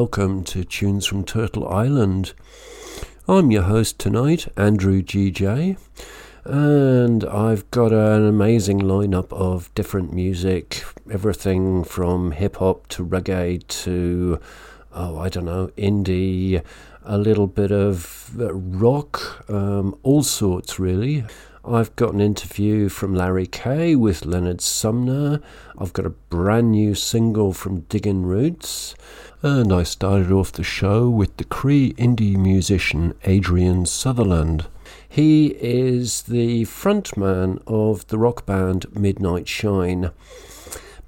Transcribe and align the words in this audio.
Welcome 0.00 0.44
to 0.44 0.62
Tunes 0.62 1.06
from 1.06 1.24
Turtle 1.24 1.66
Island. 1.66 2.32
I'm 3.26 3.50
your 3.50 3.64
host 3.64 3.98
tonight, 3.98 4.46
Andrew 4.56 5.02
GJ, 5.02 5.76
and 6.44 7.24
I've 7.24 7.68
got 7.72 7.90
an 7.92 8.24
amazing 8.24 8.78
lineup 8.78 9.32
of 9.32 9.74
different 9.74 10.12
music 10.12 10.84
everything 11.10 11.82
from 11.82 12.30
hip 12.30 12.58
hop 12.58 12.86
to 12.90 13.04
reggae 13.04 13.66
to, 13.66 14.38
oh, 14.92 15.18
I 15.18 15.28
don't 15.28 15.46
know, 15.46 15.72
indie, 15.76 16.62
a 17.04 17.18
little 17.18 17.48
bit 17.48 17.72
of 17.72 18.36
uh, 18.38 18.54
rock, 18.54 19.50
um, 19.50 19.98
all 20.04 20.22
sorts 20.22 20.78
really. 20.78 21.24
I've 21.64 21.94
got 21.96 22.14
an 22.14 22.20
interview 22.20 22.88
from 22.88 23.14
Larry 23.14 23.46
Kay 23.46 23.94
with 23.94 24.24
Leonard 24.24 24.60
Sumner. 24.62 25.40
I've 25.76 25.92
got 25.92 26.06
a 26.06 26.10
brand 26.10 26.70
new 26.70 26.94
single 26.94 27.52
from 27.52 27.80
Digging 27.80 28.22
Roots. 28.22 28.94
And 29.40 29.72
I 29.72 29.84
started 29.84 30.32
off 30.32 30.50
the 30.50 30.64
show 30.64 31.08
with 31.08 31.36
the 31.36 31.44
Cree 31.44 31.92
indie 31.92 32.36
musician 32.36 33.14
Adrian 33.22 33.86
Sutherland. 33.86 34.66
He 35.08 35.54
is 35.60 36.22
the 36.22 36.64
frontman 36.64 37.62
of 37.64 38.04
the 38.08 38.18
rock 38.18 38.46
band 38.46 38.86
Midnight 38.96 39.46
Shine. 39.46 40.10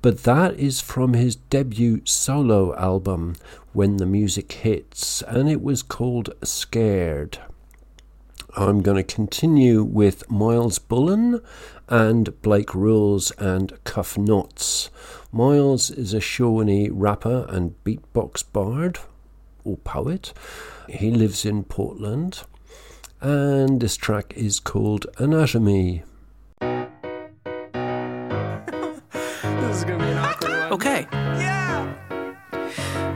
But 0.00 0.22
that 0.22 0.54
is 0.54 0.80
from 0.80 1.14
his 1.14 1.34
debut 1.34 2.02
solo 2.04 2.72
album, 2.76 3.34
When 3.72 3.96
the 3.96 4.06
Music 4.06 4.52
Hits, 4.52 5.22
and 5.22 5.50
it 5.50 5.60
was 5.60 5.82
called 5.82 6.32
Scared. 6.44 7.38
I'm 8.56 8.80
going 8.80 8.96
to 8.96 9.14
continue 9.14 9.82
with 9.82 10.30
Miles 10.30 10.78
Bullen 10.78 11.40
and 11.88 12.40
Blake 12.42 12.76
Rules 12.76 13.32
and 13.32 13.76
Cuff 13.82 14.16
Knots. 14.16 14.88
Miles 15.32 15.92
is 15.92 16.12
a 16.12 16.20
Shawnee 16.20 16.90
rapper 16.90 17.46
and 17.48 17.74
beatbox 17.84 18.42
bard 18.52 18.98
or 19.62 19.76
poet. 19.76 20.32
He 20.88 21.12
lives 21.12 21.44
in 21.44 21.62
Portland, 21.62 22.42
and 23.20 23.80
this 23.80 23.96
track 23.96 24.32
is 24.36 24.58
called 24.58 25.06
Anatomy. 25.18 26.02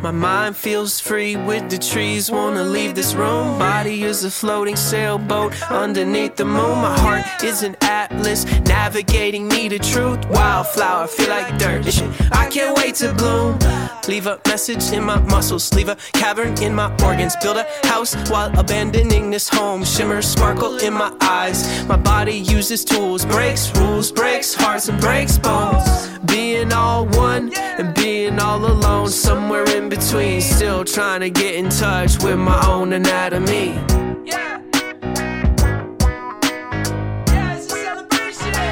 My 0.04 0.10
mind 0.10 0.54
feels 0.54 1.00
free 1.00 1.34
with 1.34 1.70
the 1.70 1.78
trees, 1.78 2.30
wanna 2.30 2.62
leave 2.62 2.94
this 2.94 3.14
room. 3.14 3.58
Body 3.58 4.02
is 4.02 4.22
a 4.22 4.30
floating 4.30 4.76
sailboat 4.76 5.54
underneath 5.70 6.36
the 6.36 6.44
moon. 6.44 6.76
My 6.82 6.94
heart 6.98 7.24
is 7.42 7.62
an 7.62 7.74
atlas, 7.80 8.44
navigating 8.66 9.48
me 9.48 9.70
to 9.70 9.78
truth. 9.78 10.22
Wildflower, 10.28 11.06
feel 11.06 11.30
like 11.30 11.56
dirt. 11.56 11.86
I 12.32 12.50
can't 12.50 12.76
wait 12.76 12.96
to 12.96 13.14
bloom. 13.14 13.58
Leave 14.06 14.26
a 14.26 14.38
message 14.46 14.92
in 14.92 15.04
my 15.04 15.18
muscles, 15.20 15.72
leave 15.72 15.88
a 15.88 15.96
cavern 16.12 16.52
in 16.62 16.74
my 16.74 16.90
organs. 17.02 17.34
Build 17.40 17.56
a 17.56 17.66
house 17.84 18.14
while 18.28 18.52
abandoning 18.60 19.30
this 19.30 19.48
home. 19.48 19.84
Shimmer, 19.84 20.20
sparkle 20.20 20.76
in 20.80 20.92
my 20.92 21.16
eyes. 21.22 21.82
My 21.86 21.96
body 21.96 22.36
uses 22.36 22.84
tools, 22.84 23.24
breaks 23.24 23.74
rules, 23.78 24.12
breaks 24.12 24.52
hearts, 24.52 24.90
and 24.90 25.00
breaks 25.00 25.38
bones. 25.38 26.13
Being 26.26 26.72
all 26.72 27.06
one 27.06 27.52
and 27.56 27.94
being 27.94 28.38
all 28.38 28.64
alone, 28.64 29.08
somewhere 29.08 29.64
in 29.76 29.88
between. 29.88 30.40
Still 30.40 30.84
trying 30.84 31.20
to 31.20 31.30
get 31.30 31.54
in 31.54 31.68
touch 31.68 32.22
with 32.22 32.38
my 32.38 32.66
own 32.66 32.92
anatomy. 32.92 33.78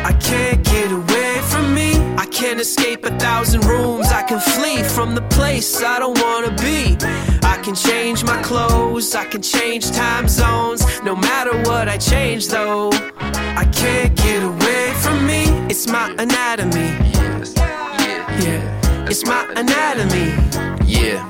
I 0.05 0.13
can't 0.21 0.65
get 0.65 0.93
away 0.93 1.41
from 1.51 1.75
me. 1.75 1.97
I 2.17 2.27
can't 2.27 2.61
escape 2.61 3.05
a 3.05 3.19
thousand 3.19 3.65
rooms. 3.67 4.09
I 4.09 4.23
can 4.23 4.41
flee 4.41 4.83
from 4.83 5.15
the 5.15 5.23
place 5.23 5.83
I 5.83 5.99
don't 5.99 6.21
wanna 6.21 6.55
be. 6.57 6.97
I 7.43 7.59
can 7.63 7.75
change 7.75 8.25
my 8.25 8.41
clothes, 8.43 9.15
I 9.15 9.25
can 9.25 9.43
change 9.43 9.91
time 9.91 10.27
zones. 10.29 10.85
No 11.03 11.15
matter 11.15 11.57
what 11.69 11.89
I 11.89 11.97
change, 11.97 12.49
though, 12.49 12.91
I 13.63 13.65
can't 13.73 14.17
get 14.17 14.43
away 14.43 14.93
from 15.03 15.27
me. 15.27 15.45
It's 15.69 15.87
my 15.87 16.11
anatomy. 16.19 17.12
Yeah, 18.43 19.07
it's 19.07 19.25
my 19.25 19.47
anatomy. 19.55 20.35
Yeah, 20.85 21.23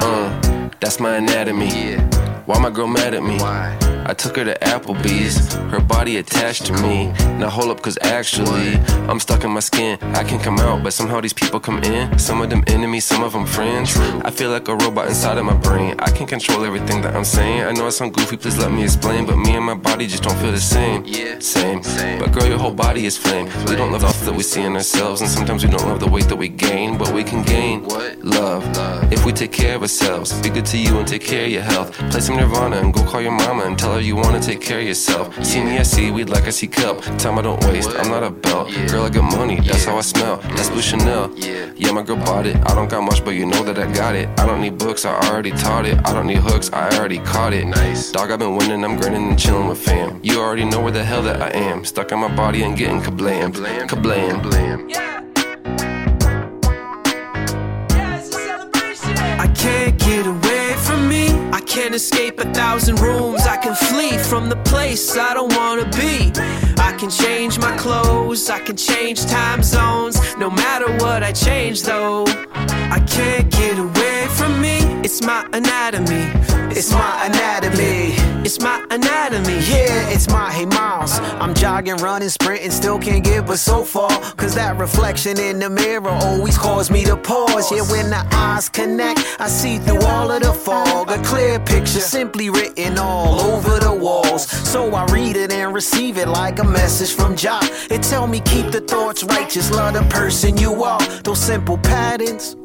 uh, 0.00 0.70
that's 0.80 0.98
my 0.98 1.16
anatomy. 1.16 1.68
Yeah. 1.68 2.00
Why 2.46 2.58
my 2.58 2.70
girl 2.70 2.86
mad 2.86 3.12
at 3.12 3.22
me? 3.22 3.36
Why? 3.38 3.93
I 4.06 4.12
took 4.12 4.36
her 4.36 4.44
to 4.44 4.54
Applebee's, 4.60 5.54
her 5.72 5.80
body 5.80 6.18
attached 6.18 6.66
to 6.66 6.72
me. 6.82 7.06
Now 7.38 7.48
hold 7.48 7.70
up, 7.70 7.80
cause 7.80 7.96
actually, 8.02 8.74
I'm 9.08 9.18
stuck 9.18 9.44
in 9.44 9.50
my 9.50 9.60
skin. 9.60 9.98
I 10.14 10.24
can 10.24 10.38
come 10.40 10.58
out, 10.58 10.82
but 10.82 10.92
somehow 10.92 11.20
these 11.20 11.32
people 11.32 11.58
come 11.58 11.82
in. 11.82 12.18
Some 12.18 12.42
of 12.42 12.50
them 12.50 12.62
enemies, 12.66 13.04
some 13.04 13.22
of 13.22 13.32
them 13.32 13.46
friends. 13.46 13.96
I 14.24 14.30
feel 14.30 14.50
like 14.50 14.68
a 14.68 14.76
robot 14.76 15.08
inside 15.08 15.38
of 15.38 15.44
my 15.46 15.56
brain. 15.56 15.94
I 15.98 16.10
can 16.10 16.26
control 16.26 16.64
everything 16.64 17.00
that 17.02 17.16
I'm 17.16 17.24
saying. 17.24 17.62
I 17.62 17.72
know 17.72 17.86
I 17.86 17.90
sound 17.90 18.12
goofy, 18.14 18.36
please 18.36 18.58
let 18.58 18.70
me 18.70 18.84
explain. 18.84 19.24
But 19.26 19.36
me 19.36 19.56
and 19.56 19.64
my 19.64 19.74
body 19.74 20.06
just 20.06 20.22
don't 20.22 20.36
feel 20.36 20.52
the 20.52 20.60
same. 20.60 21.04
Same. 21.40 21.80
But 22.18 22.32
girl, 22.32 22.46
your 22.46 22.58
whole 22.58 22.74
body 22.74 23.06
is 23.06 23.16
flame. 23.16 23.46
We 23.66 23.74
don't 23.76 23.90
love 23.90 24.02
the 24.02 24.08
stuff 24.10 24.26
that 24.26 24.34
we 24.34 24.42
see 24.42 24.62
in 24.62 24.74
ourselves, 24.74 25.22
and 25.22 25.30
sometimes 25.30 25.64
we 25.64 25.70
don't 25.70 25.86
love 25.86 26.00
the 26.00 26.08
weight 26.08 26.28
that 26.28 26.36
we 26.36 26.48
gain. 26.48 26.98
But 26.98 27.12
we 27.14 27.24
can 27.24 27.42
gain 27.42 27.84
love 28.22 28.64
if 29.12 29.24
we 29.24 29.32
take 29.32 29.52
care 29.52 29.76
of 29.76 29.82
ourselves. 29.82 30.38
Be 30.42 30.50
good 30.50 30.66
to 30.66 30.78
you 30.78 30.98
and 30.98 31.08
take 31.08 31.24
care 31.24 31.46
of 31.46 31.50
your 31.50 31.62
health. 31.62 31.92
Play 32.10 32.20
some 32.20 32.36
Nirvana 32.36 32.76
and 32.76 32.92
go 32.92 33.02
call 33.04 33.22
your 33.22 33.32
mama 33.32 33.64
and 33.64 33.78
tell 33.78 33.93
her 33.94 34.00
you 34.00 34.16
wanna 34.16 34.40
take 34.40 34.60
care 34.60 34.80
of 34.80 34.86
yourself. 34.86 35.26
See 35.44 35.62
me, 35.62 35.78
I 35.78 35.82
see 35.82 36.10
weed 36.10 36.28
like 36.28 36.44
I 36.44 36.50
see 36.50 36.66
kelp. 36.66 37.02
Time 37.18 37.38
I 37.38 37.42
don't 37.42 37.62
waste, 37.64 37.90
I'm 37.90 38.10
not 38.10 38.22
a 38.22 38.30
belt. 38.30 38.68
Girl, 38.88 39.04
I 39.04 39.10
got 39.10 39.24
money, 39.38 39.60
that's 39.60 39.84
how 39.84 39.96
I 39.96 40.00
smell. 40.00 40.36
That's 40.56 40.68
Blue 40.70 40.82
Chanel. 40.82 41.32
Yeah, 41.38 41.92
my 41.92 42.02
girl 42.02 42.16
bought 42.16 42.46
it. 42.46 42.56
I 42.68 42.74
don't 42.74 42.88
got 42.88 43.02
much, 43.02 43.24
but 43.24 43.34
you 43.34 43.46
know 43.46 43.62
that 43.64 43.78
I 43.78 43.90
got 43.92 44.14
it. 44.14 44.28
I 44.38 44.46
don't 44.46 44.60
need 44.60 44.78
books, 44.78 45.04
I 45.04 45.14
already 45.28 45.52
taught 45.52 45.86
it. 45.86 45.96
I 46.06 46.12
don't 46.12 46.26
need 46.26 46.38
hooks, 46.38 46.70
I 46.72 46.88
already 46.96 47.18
caught 47.20 47.52
it. 47.52 47.64
Nice. 47.66 48.12
Dog, 48.12 48.30
I've 48.30 48.38
been 48.38 48.56
winning, 48.56 48.84
I'm 48.84 48.96
grinning 48.96 49.28
and 49.28 49.38
chilling 49.38 49.68
with 49.68 49.78
fam. 49.78 50.20
You 50.22 50.40
already 50.40 50.64
know 50.64 50.80
where 50.80 50.92
the 50.92 51.04
hell 51.04 51.22
that 51.22 51.40
I 51.40 51.50
am. 51.50 51.84
Stuck 51.84 52.12
in 52.12 52.18
my 52.18 52.34
body 52.34 52.62
and 52.62 52.76
getting 52.76 53.00
kablam. 53.00 53.52
Kablam. 53.52 54.42
kablam. 54.42 54.90
Yeah. 54.90 55.20
Yeah, 57.90 58.18
it's 58.18 58.28
a 58.28 58.32
celebration. 58.32 59.16
I 59.18 59.48
can't 59.48 59.98
get 59.98 60.26
away 60.26 60.34
from 60.34 60.40
me. 60.40 60.43
I 60.43 60.43
can't 61.74 61.94
escape 61.94 62.38
a 62.38 62.44
thousand 62.54 63.00
rooms. 63.00 63.48
I 63.48 63.56
can 63.56 63.74
flee 63.74 64.16
from 64.16 64.48
the 64.48 64.54
place 64.58 65.16
I 65.16 65.34
don't 65.34 65.52
wanna 65.56 65.86
be. 65.86 66.30
I 66.78 66.94
can 66.96 67.10
change 67.10 67.58
my 67.58 67.76
clothes, 67.76 68.48
I 68.48 68.60
can 68.60 68.76
change 68.76 69.26
time 69.26 69.60
zones. 69.60 70.16
No 70.36 70.50
matter 70.50 70.88
what 70.98 71.24
I 71.24 71.32
change, 71.32 71.82
though, 71.82 72.26
I 72.96 73.04
can't 73.08 73.50
get 73.50 73.76
away 73.76 74.28
from 74.36 74.60
me. 74.60 74.78
It's 75.02 75.20
my 75.20 75.48
anatomy. 75.52 76.30
It's 76.76 76.92
my 76.92 77.26
anatomy. 77.26 78.14
It's 78.44 78.60
my 78.60 78.84
anatomy. 78.90 79.58
Yeah, 79.60 80.08
it's 80.10 80.28
my 80.28 80.50
hey 80.52 80.66
miles. 80.66 81.18
I'm 81.40 81.54
jogging, 81.54 81.96
running, 81.96 82.28
sprinting, 82.28 82.70
still 82.70 82.98
can't 82.98 83.24
get 83.24 83.46
but 83.46 83.58
so 83.58 83.84
far. 83.84 84.10
Cause 84.34 84.54
that 84.56 84.76
reflection 84.78 85.38
in 85.38 85.60
the 85.60 85.70
mirror 85.70 86.10
always 86.10 86.58
cause 86.58 86.90
me 86.90 87.04
to 87.04 87.16
pause. 87.16 87.70
Yeah, 87.70 87.82
when 87.90 88.10
the 88.10 88.26
eyes 88.32 88.68
connect, 88.68 89.20
I 89.38 89.48
see 89.48 89.78
through 89.78 90.02
all 90.02 90.30
of 90.30 90.42
the 90.42 90.52
fog. 90.52 91.10
A 91.10 91.22
clear 91.22 91.60
picture 91.64 92.00
simply 92.00 92.50
written 92.50 92.98
all 92.98 93.40
over 93.40 93.78
the 93.78 93.94
walls. 93.94 94.48
So 94.70 94.94
I 94.94 95.04
read 95.06 95.36
it 95.36 95.52
and 95.52 95.74
receive 95.74 96.18
it 96.18 96.28
like 96.28 96.58
a 96.58 96.64
message 96.64 97.12
from 97.14 97.36
Jah. 97.36 97.60
It 97.90 98.02
tell 98.02 98.26
me 98.26 98.40
keep 98.40 98.70
the 98.70 98.80
thoughts 98.80 99.22
righteous, 99.24 99.70
love 99.70 99.94
the 99.94 100.02
person 100.04 100.56
you 100.56 100.84
are. 100.84 101.00
Those 101.22 101.40
simple 101.40 101.78
patterns. 101.78 102.56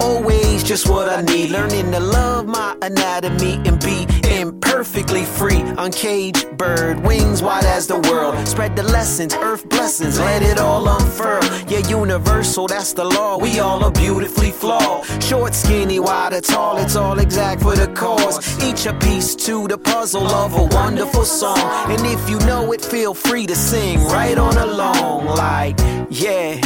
Always 0.00 0.64
just 0.64 0.88
what 0.88 1.08
I 1.08 1.20
need. 1.22 1.50
Learning 1.50 1.90
to 1.92 2.00
love 2.00 2.46
my 2.46 2.76
anatomy 2.82 3.60
and 3.66 3.78
be 3.80 4.06
imperfectly 4.34 5.24
free. 5.24 5.62
Uncaged 5.78 6.56
bird, 6.56 7.00
wings 7.00 7.42
wide 7.42 7.64
as 7.64 7.86
the 7.86 7.98
world. 8.10 8.46
Spread 8.46 8.76
the 8.76 8.82
lessons, 8.82 9.34
earth 9.34 9.68
blessings, 9.68 10.18
let 10.18 10.42
it 10.42 10.58
all 10.58 10.86
unfurl. 10.88 11.44
Yeah, 11.68 11.86
universal, 11.88 12.66
that's 12.66 12.92
the 12.92 13.04
law. 13.04 13.38
We 13.38 13.60
all 13.60 13.84
are 13.84 13.92
beautifully 13.92 14.50
flawed. 14.50 15.06
Short, 15.22 15.54
skinny, 15.54 16.00
wide 16.00 16.32
or 16.32 16.40
tall, 16.40 16.78
it's 16.78 16.96
all 16.96 17.18
exact 17.18 17.62
for 17.62 17.74
the 17.76 17.88
cause. 17.88 18.36
Each 18.62 18.86
a 18.86 18.94
piece 18.94 19.34
to 19.46 19.68
the 19.68 19.78
puzzle 19.78 20.28
of 20.28 20.54
a 20.54 20.64
wonderful 20.64 21.24
song. 21.24 21.90
And 21.90 22.04
if 22.06 22.28
you 22.28 22.38
know 22.40 22.72
it, 22.72 22.80
feel 22.80 23.14
free 23.14 23.46
to 23.46 23.56
sing 23.56 24.02
right 24.04 24.38
on 24.38 24.56
along. 24.56 25.26
Like, 25.26 25.78
yeah. 26.10 26.60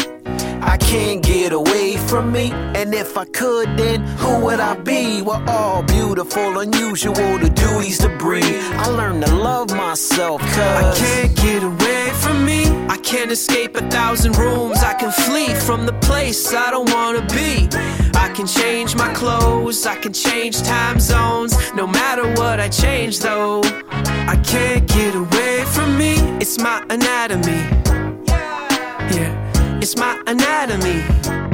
I 0.60 0.76
can't 0.76 1.22
get 1.22 1.52
away 1.52 1.96
from 1.96 2.32
me. 2.32 2.50
And 2.52 2.92
if 2.92 3.16
I 3.16 3.24
could, 3.24 3.76
then 3.78 4.04
who 4.18 4.40
would 4.44 4.60
I 4.60 4.74
be? 4.74 5.22
We're 5.22 5.42
all 5.46 5.82
beautiful, 5.82 6.58
unusual, 6.58 7.38
the 7.38 7.50
duties 7.60 7.98
to 7.98 8.08
breathe. 8.18 8.62
I 8.84 8.88
learned 8.88 9.24
to 9.26 9.34
love 9.34 9.70
myself, 9.74 10.40
cause 10.40 10.58
I 10.58 10.94
can't 10.96 11.36
get 11.36 11.62
away 11.62 12.10
from 12.22 12.44
me. 12.44 12.66
I 12.88 12.96
can't 12.98 13.30
escape 13.30 13.76
a 13.76 13.82
thousand 13.90 14.36
rooms. 14.36 14.78
I 14.82 14.94
can 14.94 15.10
flee 15.10 15.54
from 15.54 15.86
the 15.86 15.94
place 16.08 16.54
I 16.54 16.70
don't 16.70 16.90
wanna 16.92 17.24
be. 17.28 17.68
I 18.14 18.28
can 18.34 18.46
change 18.46 18.94
my 18.94 19.12
clothes, 19.14 19.86
I 19.86 19.96
can 19.96 20.12
change 20.12 20.62
time 20.62 21.00
zones. 21.00 21.56
No 21.74 21.86
matter 21.86 22.24
what 22.34 22.60
I 22.60 22.68
change, 22.68 23.20
though, 23.20 23.62
I 24.34 24.36
can't 24.44 24.86
get 24.86 25.14
away 25.14 25.64
from 25.74 25.96
me. 25.96 26.14
It's 26.40 26.58
my 26.58 26.84
anatomy. 26.90 27.62
Yeah. 29.16 29.80
It's 29.80 29.96
my 29.96 30.20
anatomy. 30.26 31.47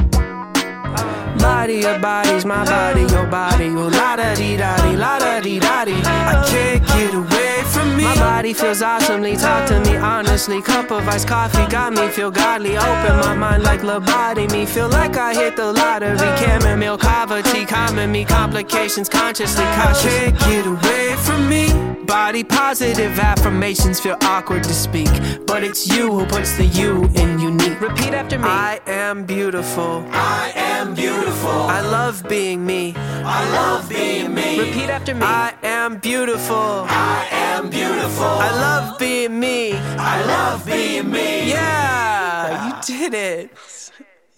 Body, 1.45 1.77
your 1.77 1.99
body's 1.99 2.43
my 2.43 2.65
body, 2.65 3.01
your 3.01 3.27
body. 3.27 3.69
Oh, 3.69 3.87
la 3.87 4.15
da 4.15 4.33
dee 4.33 4.57
da 4.57 4.75
dee, 4.83 4.97
la 4.97 5.19
da 5.19 5.39
dee 5.39 5.59
da 5.59 5.85
dee. 5.85 6.01
I 6.03 6.43
can't 6.49 6.83
get 6.87 7.13
away 7.13 7.61
from 7.73 7.95
me. 7.95 8.03
My 8.03 8.15
body 8.15 8.51
feels 8.53 8.81
awesomely. 8.81 9.35
Talk 9.35 9.67
to 9.69 9.79
me 9.81 9.95
honestly. 9.95 10.61
Cup 10.63 10.89
of 10.89 11.07
iced 11.07 11.27
coffee 11.27 11.67
got 11.69 11.93
me 11.93 12.07
feel 12.09 12.31
godly. 12.31 12.77
Open 12.77 13.15
my 13.17 13.35
mind 13.35 13.63
like 13.63 13.81
lobotomy. 13.81 14.67
Feel 14.67 14.89
like 14.89 15.17
I 15.17 15.35
hit 15.35 15.55
the 15.55 15.71
lottery. 15.71 16.17
Chamomile, 16.17 16.97
kava 16.97 17.43
tea, 17.43 17.65
common 17.65 18.11
me. 18.11 18.25
Complications 18.25 19.07
consciously 19.07 19.65
cautious. 19.77 20.05
I 20.05 20.31
can't 20.31 20.39
get 20.39 20.65
away 20.65 21.15
from 21.25 21.47
me. 21.47 21.84
Body 22.05 22.43
positive 22.43 23.17
affirmations 23.19 23.99
feel 23.99 24.17
awkward 24.21 24.63
to 24.63 24.73
speak. 24.73 25.09
But 25.47 25.63
it's 25.63 25.87
you 25.87 26.11
who 26.11 26.25
puts 26.25 26.55
the 26.57 26.65
you 26.65 27.05
in 27.15 27.39
unique. 27.39 27.81
Repeat 27.81 28.13
after 28.13 28.37
me. 28.37 28.45
I 28.47 28.79
am 28.85 29.25
beautiful. 29.25 30.05
I 30.11 30.51
am 30.55 30.93
beautiful. 30.93 31.49
I 31.49 31.81
love 31.81 32.23
being 32.29 32.65
me. 32.65 32.93
I 32.97 33.49
love 33.51 33.89
being 33.89 34.33
me. 34.33 34.59
Repeat 34.59 34.89
after 34.89 35.15
me. 35.15 35.21
I 35.23 35.55
am 35.63 35.97
beautiful. 35.97 36.85
I 36.87 37.27
am 37.31 37.69
beautiful. 37.69 38.25
I 38.25 38.51
love 38.51 38.99
being 38.99 39.39
me. 39.39 39.73
I 39.73 40.23
love 40.25 40.65
being 40.65 41.11
me. 41.11 41.49
Yeah, 41.49 42.67
you 42.67 42.81
did 42.85 43.13
it. 43.13 43.51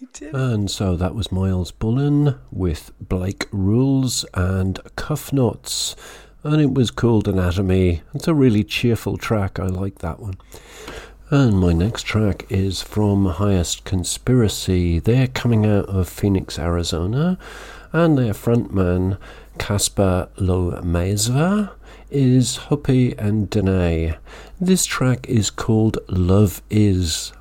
You 0.00 0.08
did. 0.12 0.34
And 0.34 0.70
so 0.70 0.96
that 0.96 1.14
was 1.14 1.30
Miles 1.32 1.72
Bullen 1.72 2.38
with 2.50 2.92
Blake 3.00 3.46
Rules 3.50 4.24
and 4.32 4.80
Cuff 4.96 5.32
Knots. 5.32 5.96
And 6.44 6.60
it 6.60 6.72
was 6.72 6.90
called 6.90 7.26
Anatomy. 7.26 8.02
It's 8.14 8.28
a 8.28 8.34
really 8.34 8.62
cheerful 8.62 9.16
track. 9.16 9.58
I 9.58 9.66
like 9.66 9.98
that 9.98 10.20
one. 10.20 10.36
And 11.30 11.58
my 11.58 11.72
next 11.72 12.04
track 12.04 12.46
is 12.48 12.80
from 12.80 13.26
Highest 13.26 13.84
Conspiracy. 13.84 14.98
They're 14.98 15.26
coming 15.26 15.66
out 15.66 15.86
of 15.86 16.08
Phoenix, 16.08 16.58
Arizona, 16.58 17.38
and 17.92 18.16
their 18.16 18.32
frontman, 18.32 19.18
Casper 19.58 20.28
Lomayesva, 20.36 21.72
is 22.10 22.56
Hopi 22.56 23.14
and 23.18 23.50
Diné. 23.50 24.16
This 24.60 24.86
track 24.86 25.28
is 25.28 25.50
called 25.50 25.98
Love 26.08 26.62
Is. 26.70 27.32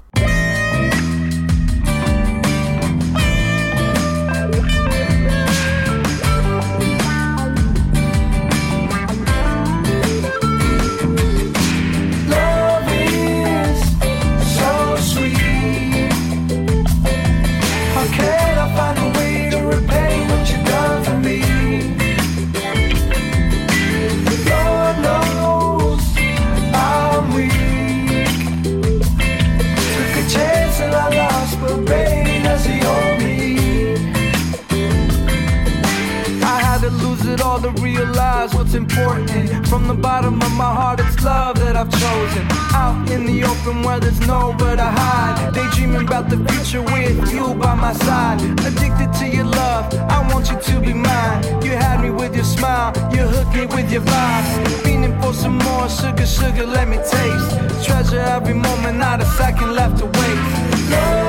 Important. 38.97 39.67
From 39.67 39.87
the 39.87 39.93
bottom 39.93 40.41
of 40.41 40.51
my 40.53 40.71
heart, 40.79 40.99
it's 40.99 41.23
love 41.23 41.59
that 41.59 41.75
I've 41.75 41.91
chosen. 41.91 42.45
Out 42.73 43.09
in 43.09 43.25
the 43.25 43.43
open 43.43 43.83
where 43.83 43.99
there's 43.99 44.19
nowhere 44.27 44.75
to 44.75 44.83
hide. 44.83 45.53
Daydreaming 45.53 46.07
about 46.07 46.29
the 46.29 46.37
future 46.49 46.81
with 46.81 47.31
you 47.31 47.53
by 47.55 47.75
my 47.75 47.93
side. 47.93 48.41
Addicted 48.65 49.13
to 49.19 49.27
your 49.27 49.45
love, 49.45 49.93
I 50.09 50.19
want 50.31 50.49
you 50.49 50.59
to 50.59 50.79
be 50.79 50.93
mine. 50.93 51.43
You 51.63 51.71
had 51.71 52.01
me 52.01 52.09
with 52.09 52.35
your 52.35 52.45
smile, 52.45 52.93
you 53.13 53.21
hooked 53.21 53.55
me 53.55 53.65
with 53.65 53.91
your 53.91 54.01
vibe. 54.01 54.47
Feeling 54.83 55.19
for 55.21 55.33
some 55.33 55.57
more 55.57 55.89
sugar, 55.89 56.25
sugar, 56.25 56.65
let 56.65 56.87
me 56.87 56.97
taste. 56.97 57.85
Treasure 57.85 58.19
every 58.19 58.53
moment, 58.53 58.97
not 58.97 59.21
a 59.21 59.25
second 59.37 59.73
left 59.73 59.99
to 59.99 60.05
waste. 60.05 60.91
Love 60.91 61.26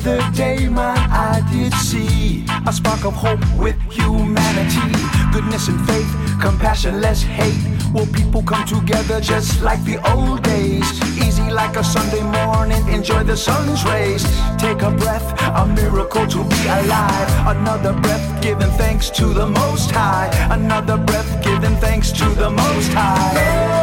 other 0.00 0.30
day, 0.32 0.68
my 0.68 0.94
eye 1.10 1.42
did 1.52 1.72
see 1.74 2.44
a 2.66 2.72
spark 2.72 3.04
of 3.04 3.14
hope 3.14 3.40
with 3.58 3.76
humanity, 3.90 4.92
goodness 5.32 5.68
and 5.68 5.80
faith, 5.86 6.10
compassion, 6.40 7.00
less 7.00 7.22
hate. 7.22 7.60
Will 7.92 8.06
people 8.06 8.42
come 8.42 8.64
together 8.66 9.20
just 9.20 9.62
like 9.62 9.82
the 9.84 9.96
old 10.12 10.42
days? 10.42 10.86
Easy 11.18 11.50
like 11.50 11.76
a 11.76 11.84
Sunday 11.84 12.22
morning, 12.22 12.86
enjoy 12.88 13.24
the 13.24 13.36
sun's 13.36 13.84
rays. 13.84 14.24
Take 14.58 14.82
a 14.82 14.90
breath, 14.90 15.28
a 15.42 15.66
miracle 15.66 16.26
to 16.26 16.44
be 16.44 16.62
alive. 16.66 17.56
Another 17.56 17.92
breath, 17.92 18.42
giving 18.42 18.70
thanks 18.82 19.10
to 19.10 19.26
the 19.26 19.46
Most 19.46 19.90
High. 19.90 20.30
Another 20.50 20.96
breath, 20.96 21.42
giving 21.44 21.76
thanks 21.76 22.10
to 22.12 22.26
the 22.30 22.48
Most 22.48 22.92
High. 22.92 23.79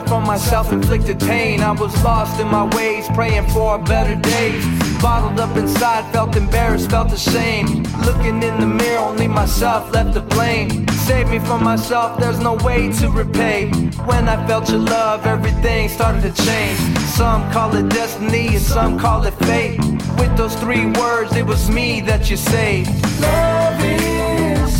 From 0.00 0.24
my 0.24 0.36
self-inflicted 0.36 1.20
pain. 1.20 1.62
I 1.62 1.72
was 1.72 1.92
lost 2.02 2.40
in 2.40 2.48
my 2.48 2.64
ways, 2.76 3.06
praying 3.14 3.46
for 3.48 3.76
a 3.76 3.78
better 3.78 4.16
day. 4.16 4.60
Bottled 5.00 5.38
up 5.38 5.56
inside, 5.56 6.10
felt 6.12 6.36
embarrassed, 6.36 6.90
felt 6.90 7.12
ashamed. 7.12 7.88
Looking 8.04 8.42
in 8.42 8.58
the 8.60 8.66
mirror, 8.66 8.98
only 8.98 9.28
myself 9.28 9.92
left 9.94 10.14
to 10.14 10.20
blame. 10.20 10.88
Save 11.06 11.30
me 11.30 11.38
from 11.38 11.62
myself, 11.62 12.18
there's 12.18 12.40
no 12.40 12.54
way 12.54 12.90
to 12.94 13.10
repay. 13.10 13.70
When 14.10 14.28
I 14.28 14.44
felt 14.46 14.68
your 14.70 14.80
love, 14.80 15.24
everything 15.24 15.88
started 15.88 16.22
to 16.22 16.42
change. 16.42 16.78
Some 17.18 17.50
call 17.52 17.74
it 17.76 17.88
destiny, 17.88 18.48
and 18.48 18.60
some 18.60 18.98
call 18.98 19.24
it 19.24 19.34
fate. 19.44 19.78
With 20.18 20.36
those 20.36 20.56
three 20.56 20.86
words, 20.92 21.34
it 21.36 21.46
was 21.46 21.70
me 21.70 22.00
that 22.02 22.28
you 22.30 22.36
saved. 22.36 22.90
Love 23.20 23.80
is 23.84 24.72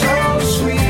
so 0.00 0.40
sweet. 0.40 0.88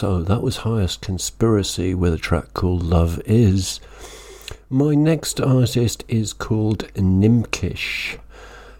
So 0.00 0.22
that 0.22 0.40
was 0.40 0.56
Highest 0.56 1.02
Conspiracy 1.02 1.92
with 1.92 2.14
a 2.14 2.16
track 2.16 2.54
called 2.54 2.82
Love 2.82 3.20
Is. 3.26 3.80
My 4.70 4.94
next 4.94 5.38
artist 5.42 6.04
is 6.08 6.32
called 6.32 6.88
Nimkish. 6.94 8.16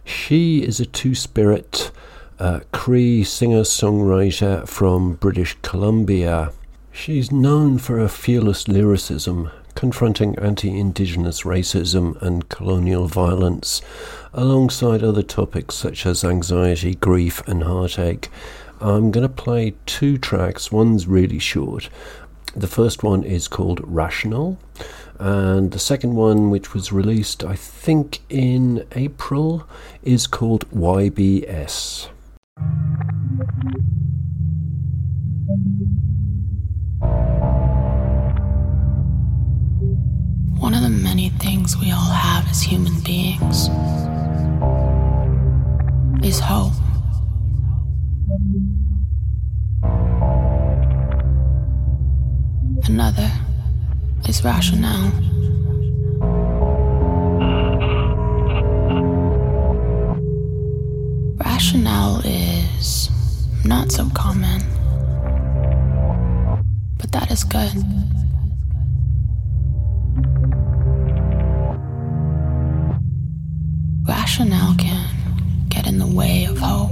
She 0.03 0.63
is 0.63 0.81
a 0.81 0.87
two 0.87 1.15
spirit 1.15 1.91
uh, 2.39 2.61
Cree 2.73 3.23
singer 3.23 3.65
songwriter 3.65 4.67
from 4.67 5.17
British 5.17 5.59
Columbia. 5.61 6.53
She's 6.91 7.31
known 7.31 7.77
for 7.77 7.99
her 7.99 8.09
fearless 8.09 8.67
lyricism, 8.67 9.51
confronting 9.75 10.39
anti 10.39 10.71
indigenous 10.71 11.43
racism 11.43 12.17
and 12.23 12.49
colonial 12.49 13.07
violence, 13.07 13.83
alongside 14.33 15.03
other 15.03 15.23
topics 15.23 15.75
such 15.75 16.07
as 16.07 16.25
anxiety, 16.25 16.95
grief, 16.95 17.47
and 17.47 17.65
heartache. 17.65 18.31
I'm 18.83 19.11
going 19.11 19.29
to 19.29 19.35
play 19.35 19.75
two 19.85 20.17
tracks. 20.17 20.73
One's 20.73 21.07
really 21.07 21.39
short. 21.39 21.91
The 22.57 22.67
first 22.67 23.03
one 23.03 23.23
is 23.25 23.47
called 23.47 23.81
Rational, 23.85 24.59
and 25.19 25.71
the 25.71 25.79
second 25.79 26.15
one, 26.15 26.49
which 26.49 26.73
was 26.73 26.91
released, 26.91 27.45
I 27.45 27.57
think, 27.57 28.21
in 28.31 28.87
April, 28.93 29.69
is 30.03 30.27
called 30.27 30.69
YBS. 30.71 32.09
One 40.59 40.75
of 40.75 40.83
the 40.83 40.89
many 40.89 41.29
things 41.29 41.77
we 41.77 41.91
all 41.93 41.99
have 41.99 42.49
as 42.49 42.63
human 42.63 42.99
beings 43.01 43.69
is 46.25 46.41
hope. 46.41 46.73
Another 52.93 53.31
is 54.29 54.43
rationale. 54.43 55.13
Rationale 61.39 62.21
is 62.25 63.09
not 63.65 63.93
so 63.93 64.11
common, 64.13 64.61
but 66.99 67.13
that 67.13 67.31
is 67.31 67.45
good. 67.45 67.73
Rationale 74.03 74.75
can 74.75 75.69
get 75.69 75.87
in 75.87 75.99
the 75.99 76.09
way 76.09 76.45
of 76.47 76.59
hope. 76.59 76.91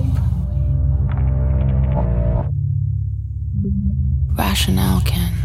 Rationale 4.39 5.01
can 5.01 5.38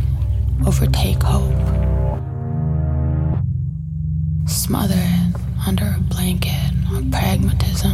overtake 0.65 1.21
hope, 1.23 1.53
smother 4.47 4.95
it 4.97 5.35
under 5.67 5.85
a 5.97 5.99
blanket 6.01 6.71
of 6.93 7.09
pragmatism. 7.11 7.93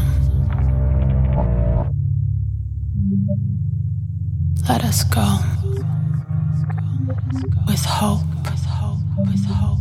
Let 4.67 4.83
us 4.83 5.03
go 5.03 5.39
with 7.67 7.83
hope, 7.85 8.21
with 8.43 8.65
hope, 8.65 8.99
with 9.25 9.45
hope, 9.45 9.78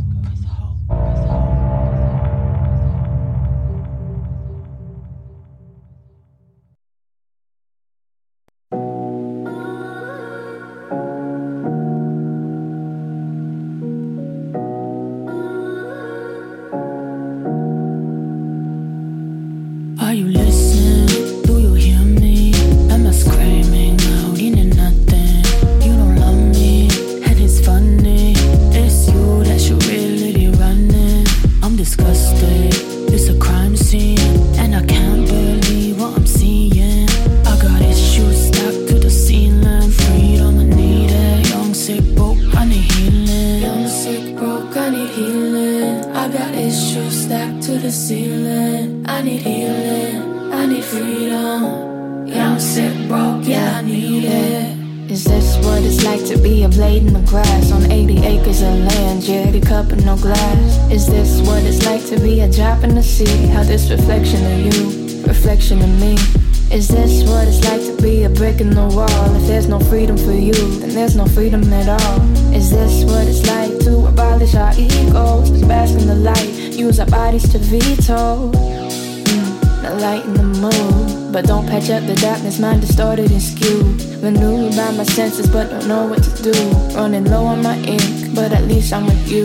Mind 82.59 82.81
distorted 82.81 83.31
and 83.31 83.41
skewed. 83.41 84.03
Renewed 84.21 84.75
by 84.75 84.91
my 84.91 85.05
senses, 85.05 85.49
but 85.49 85.71
don't 85.71 85.87
know 85.87 86.07
what 86.07 86.25
to 86.25 86.43
do. 86.43 86.53
Running 86.97 87.25
low 87.27 87.45
on 87.45 87.62
my 87.62 87.77
ink, 87.79 88.35
but 88.35 88.50
at 88.50 88.65
least 88.65 88.93
I'm 88.93 89.07
with 89.07 89.31
you. 89.31 89.45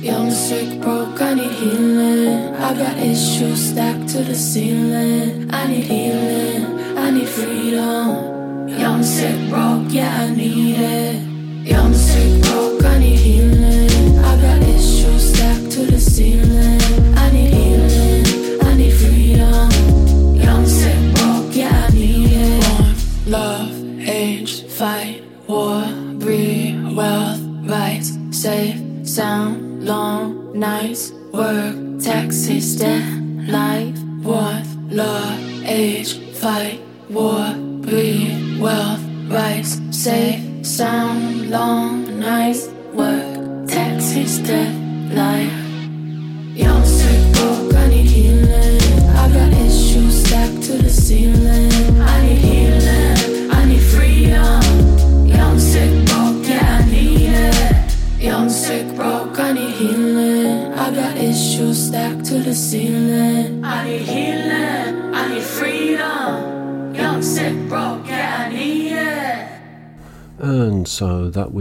Young, 0.00 0.30
sick, 0.30 0.80
broke, 0.80 1.20
I 1.20 1.34
need 1.34 1.52
healing. 1.52 2.54
I 2.54 2.74
got 2.74 2.96
issues 2.96 3.70
stacked 3.70 4.08
to 4.10 4.24
the 4.24 4.34
ceiling. 4.34 5.50
I 5.52 5.66
need 5.66 5.84
healing, 5.84 6.96
I 6.96 7.10
need 7.10 7.28
freedom. 7.28 8.68
Young, 8.68 9.02
sick, 9.02 9.50
broke, 9.50 9.92
yeah, 9.92 10.22
I 10.22 10.30
need 10.34 10.78
it. 10.78 11.17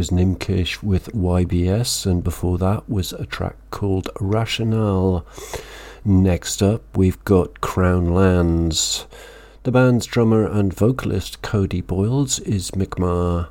was 0.07 0.17
Nimkish 0.17 0.81
with 0.83 1.11
YBS, 1.13 2.05
and 2.05 2.23
before 2.23 2.57
that 2.59 2.87
was 2.89 3.11
a 3.13 3.25
track 3.25 3.55
called 3.71 4.09
Rationale. 4.19 5.25
Next 6.05 6.61
up, 6.63 6.81
we've 6.95 7.23
got 7.25 7.61
Crown 7.61 8.13
Lands. 8.13 9.05
The 9.63 9.71
band's 9.71 10.05
drummer 10.05 10.45
and 10.45 10.73
vocalist 10.73 11.41
Cody 11.41 11.81
Bowles 11.81 12.39
is 12.39 12.75
Mi'kmaq. 12.75 13.47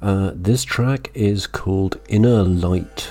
Uh, 0.00 0.30
this 0.34 0.64
track 0.64 1.10
is 1.14 1.46
called 1.46 1.98
Inner 2.08 2.42
Light. 2.42 3.10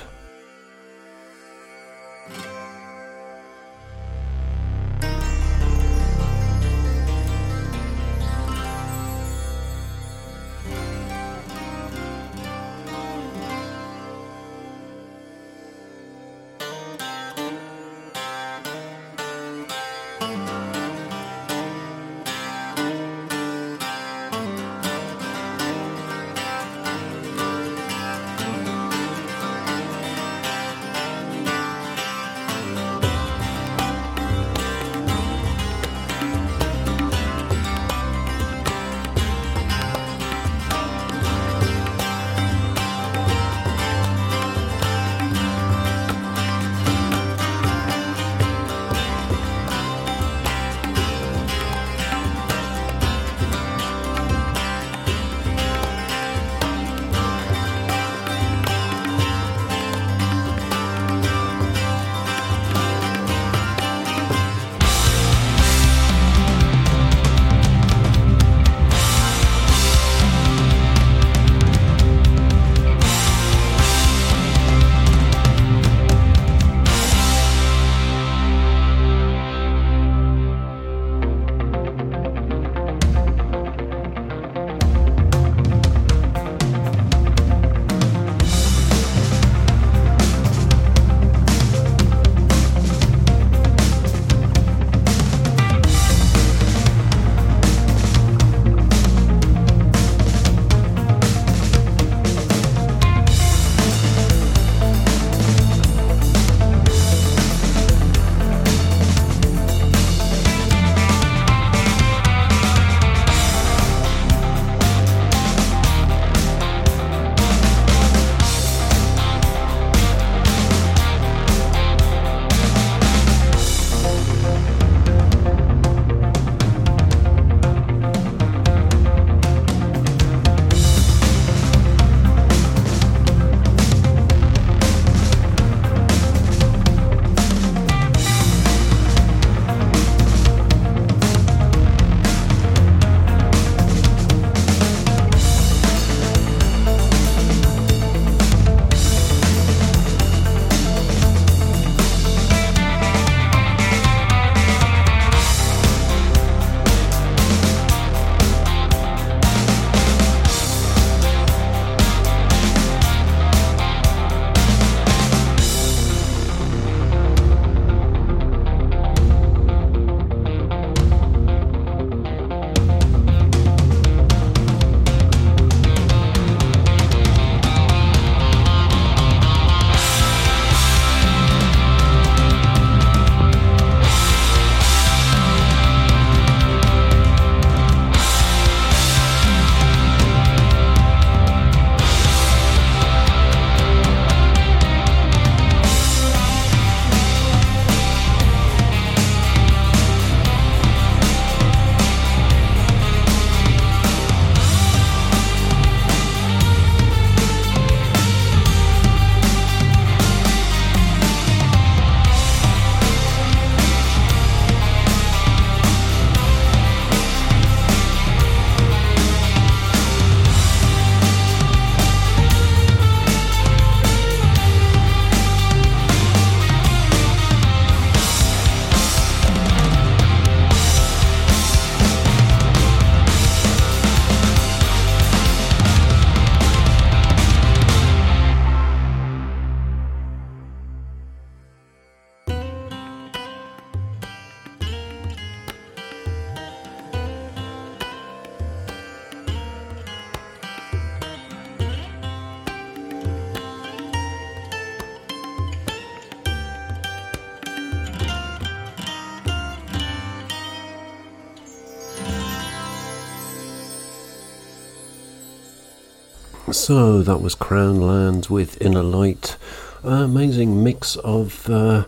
So 266.72 267.22
that 267.22 267.42
was 267.42 267.54
Crown 267.54 268.00
Lands 268.00 268.50
with 268.50 268.82
Inner 268.82 269.04
Light. 269.04 269.58
Amazing 270.04 270.82
mix 270.82 271.18
of 271.18 271.70
uh, 271.70 272.06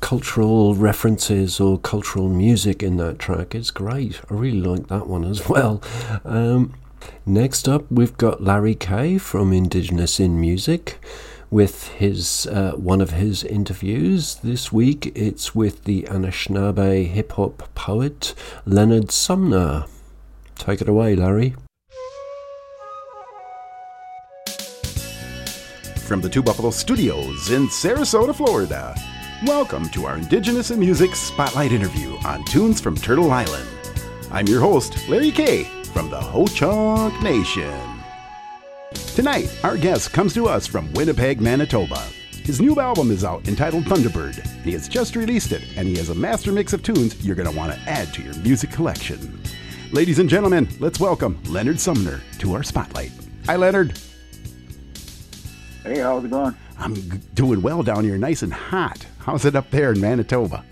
cultural 0.00 0.74
references 0.74 1.60
or 1.60 1.78
cultural 1.78 2.30
music 2.30 2.82
in 2.82 2.96
that 2.96 3.18
track. 3.18 3.54
It's 3.54 3.70
great. 3.70 4.20
I 4.30 4.34
really 4.34 4.62
like 4.62 4.86
that 4.88 5.08
one 5.08 5.24
as 5.24 5.46
well. 5.48 5.82
Um, 6.24 6.74
next 7.26 7.68
up, 7.68 7.84
we've 7.92 8.16
got 8.16 8.42
Larry 8.42 8.74
Kay 8.74 9.18
from 9.18 9.52
Indigenous 9.52 10.18
in 10.18 10.40
Music 10.40 10.98
with 11.50 11.88
his 11.88 12.46
uh, 12.46 12.72
one 12.72 13.02
of 13.02 13.10
his 13.10 13.44
interviews 13.44 14.36
this 14.36 14.72
week. 14.72 15.12
It's 15.14 15.54
with 15.54 15.84
the 15.84 16.04
Anishinaabe 16.04 17.08
hip 17.08 17.32
hop 17.32 17.68
poet 17.74 18.34
Leonard 18.64 19.10
Sumner. 19.10 19.84
Take 20.56 20.80
it 20.80 20.88
away, 20.88 21.14
Larry. 21.14 21.54
From 26.08 26.22
the 26.22 26.28
Two 26.30 26.42
Buffalo 26.42 26.70
Studios 26.70 27.50
in 27.50 27.68
Sarasota, 27.68 28.34
Florida, 28.34 28.94
welcome 29.44 29.90
to 29.90 30.06
our 30.06 30.16
Indigenous 30.16 30.70
in 30.70 30.80
Music 30.80 31.14
Spotlight 31.14 31.70
interview 31.70 32.16
on 32.24 32.42
Tunes 32.46 32.80
from 32.80 32.96
Turtle 32.96 33.30
Island. 33.30 33.68
I'm 34.30 34.46
your 34.46 34.62
host, 34.62 35.06
Larry 35.06 35.30
Kay, 35.30 35.64
from 35.92 36.08
the 36.08 36.18
Ho 36.18 36.46
Chunk 36.46 37.22
Nation. 37.22 37.78
Tonight, 39.14 39.54
our 39.62 39.76
guest 39.76 40.14
comes 40.14 40.32
to 40.32 40.48
us 40.48 40.66
from 40.66 40.90
Winnipeg, 40.94 41.42
Manitoba. 41.42 42.00
His 42.42 42.58
new 42.58 42.80
album 42.80 43.10
is 43.10 43.22
out 43.22 43.46
entitled 43.46 43.84
Thunderbird. 43.84 44.46
He 44.62 44.72
has 44.72 44.88
just 44.88 45.14
released 45.14 45.52
it, 45.52 45.62
and 45.76 45.86
he 45.86 45.98
has 45.98 46.08
a 46.08 46.14
master 46.14 46.52
mix 46.52 46.72
of 46.72 46.82
tunes 46.82 47.22
you're 47.22 47.36
going 47.36 47.50
to 47.50 47.54
want 47.56 47.74
to 47.74 47.80
add 47.80 48.14
to 48.14 48.22
your 48.22 48.34
music 48.36 48.70
collection. 48.70 49.42
Ladies 49.92 50.20
and 50.20 50.30
gentlemen, 50.30 50.70
let's 50.80 50.98
welcome 50.98 51.38
Leonard 51.48 51.78
Sumner 51.78 52.22
to 52.38 52.54
our 52.54 52.62
spotlight. 52.62 53.12
Hi, 53.44 53.56
Leonard. 53.56 54.00
Hey, 55.88 56.00
how's 56.00 56.22
it 56.22 56.30
going? 56.30 56.54
I'm 56.78 56.94
doing 57.32 57.62
well 57.62 57.82
down 57.82 58.04
here, 58.04 58.18
nice 58.18 58.42
and 58.42 58.52
hot. 58.52 59.06
How's 59.20 59.46
it 59.46 59.56
up 59.56 59.70
there 59.70 59.92
in 59.92 60.00
Manitoba? 60.00 60.62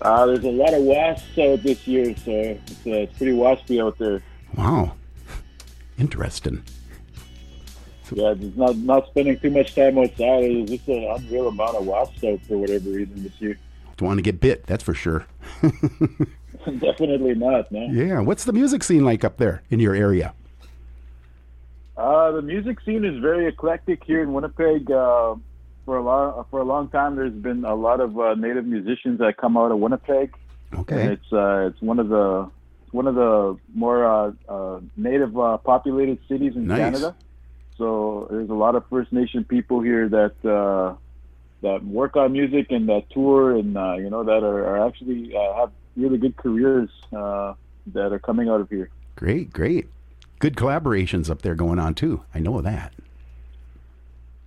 Uh, 0.00 0.24
there's 0.24 0.44
a 0.44 0.48
lot 0.48 0.72
of 0.72 0.80
wasps 0.80 1.38
out 1.38 1.62
this 1.62 1.86
year, 1.86 2.16
so 2.24 2.30
it's, 2.30 2.72
uh, 2.86 2.90
it's 2.90 3.18
pretty 3.18 3.32
waspy 3.32 3.84
out 3.84 3.98
there. 3.98 4.22
Wow. 4.56 4.94
Interesting. 5.98 6.62
Yeah, 8.12 8.32
just 8.32 8.56
not 8.56 8.76
not 8.78 9.06
spending 9.08 9.38
too 9.38 9.50
much 9.50 9.74
time 9.74 9.98
outside. 9.98 10.42
There's 10.42 10.70
just 10.70 10.88
an 10.88 11.04
unreal 11.04 11.48
amount 11.48 11.76
of 11.76 11.84
wasps 11.84 12.24
out 12.24 12.40
for 12.48 12.56
whatever 12.56 12.88
reason 12.88 13.22
this 13.22 13.38
year. 13.40 13.58
Don't 13.98 14.06
want 14.06 14.18
to 14.18 14.22
get 14.22 14.40
bit, 14.40 14.64
that's 14.64 14.82
for 14.82 14.94
sure. 14.94 15.26
Definitely 16.64 17.34
not, 17.34 17.70
no. 17.70 17.86
Yeah, 17.92 18.20
what's 18.20 18.44
the 18.44 18.54
music 18.54 18.82
scene 18.82 19.04
like 19.04 19.22
up 19.22 19.36
there 19.36 19.62
in 19.68 19.80
your 19.80 19.94
area? 19.94 20.32
Uh, 22.00 22.32
the 22.32 22.40
music 22.40 22.80
scene 22.80 23.04
is 23.04 23.18
very 23.20 23.46
eclectic 23.46 24.02
here 24.04 24.22
in 24.22 24.32
Winnipeg. 24.32 24.90
Uh, 24.90 25.34
for 25.84 25.98
a 25.98 26.02
long 26.02 26.46
for 26.50 26.60
a 26.60 26.64
long 26.64 26.88
time, 26.88 27.14
there's 27.14 27.32
been 27.32 27.64
a 27.64 27.74
lot 27.74 28.00
of 28.00 28.18
uh, 28.18 28.34
native 28.34 28.64
musicians 28.64 29.18
that 29.18 29.36
come 29.36 29.58
out 29.58 29.70
of 29.70 29.78
Winnipeg. 29.78 30.34
Okay. 30.72 31.02
And 31.02 31.12
it's 31.12 31.32
uh, 31.32 31.68
it's 31.68 31.82
one 31.82 31.98
of 31.98 32.08
the 32.08 32.48
one 32.92 33.06
of 33.06 33.14
the 33.16 33.58
more 33.74 34.06
uh, 34.06 34.32
uh, 34.48 34.80
native 34.96 35.38
uh, 35.38 35.58
populated 35.58 36.18
cities 36.26 36.56
in 36.56 36.68
Nice. 36.68 36.78
Canada. 36.78 37.14
So 37.76 38.28
there's 38.30 38.48
a 38.48 38.54
lot 38.54 38.76
of 38.76 38.84
First 38.88 39.12
Nation 39.12 39.44
people 39.44 39.82
here 39.82 40.08
that 40.08 40.34
uh, 40.44 40.94
that 41.60 41.84
work 41.84 42.16
on 42.16 42.32
music 42.32 42.70
and 42.70 42.88
that 42.88 43.10
tour 43.10 43.56
and 43.56 43.76
uh, 43.76 43.96
you 43.96 44.08
know 44.08 44.24
that 44.24 44.42
are, 44.42 44.64
are 44.64 44.86
actually 44.86 45.36
uh, 45.36 45.54
have 45.54 45.70
really 45.96 46.16
good 46.16 46.36
careers 46.36 46.88
uh, 47.12 47.52
that 47.88 48.10
are 48.12 48.18
coming 48.18 48.48
out 48.48 48.62
of 48.62 48.70
here. 48.70 48.88
Great, 49.16 49.52
great. 49.52 49.86
Good 50.40 50.56
collaborations 50.56 51.28
up 51.30 51.42
there 51.42 51.54
going 51.54 51.78
on 51.78 51.94
too. 51.94 52.22
I 52.34 52.38
know 52.40 52.60
that. 52.62 52.92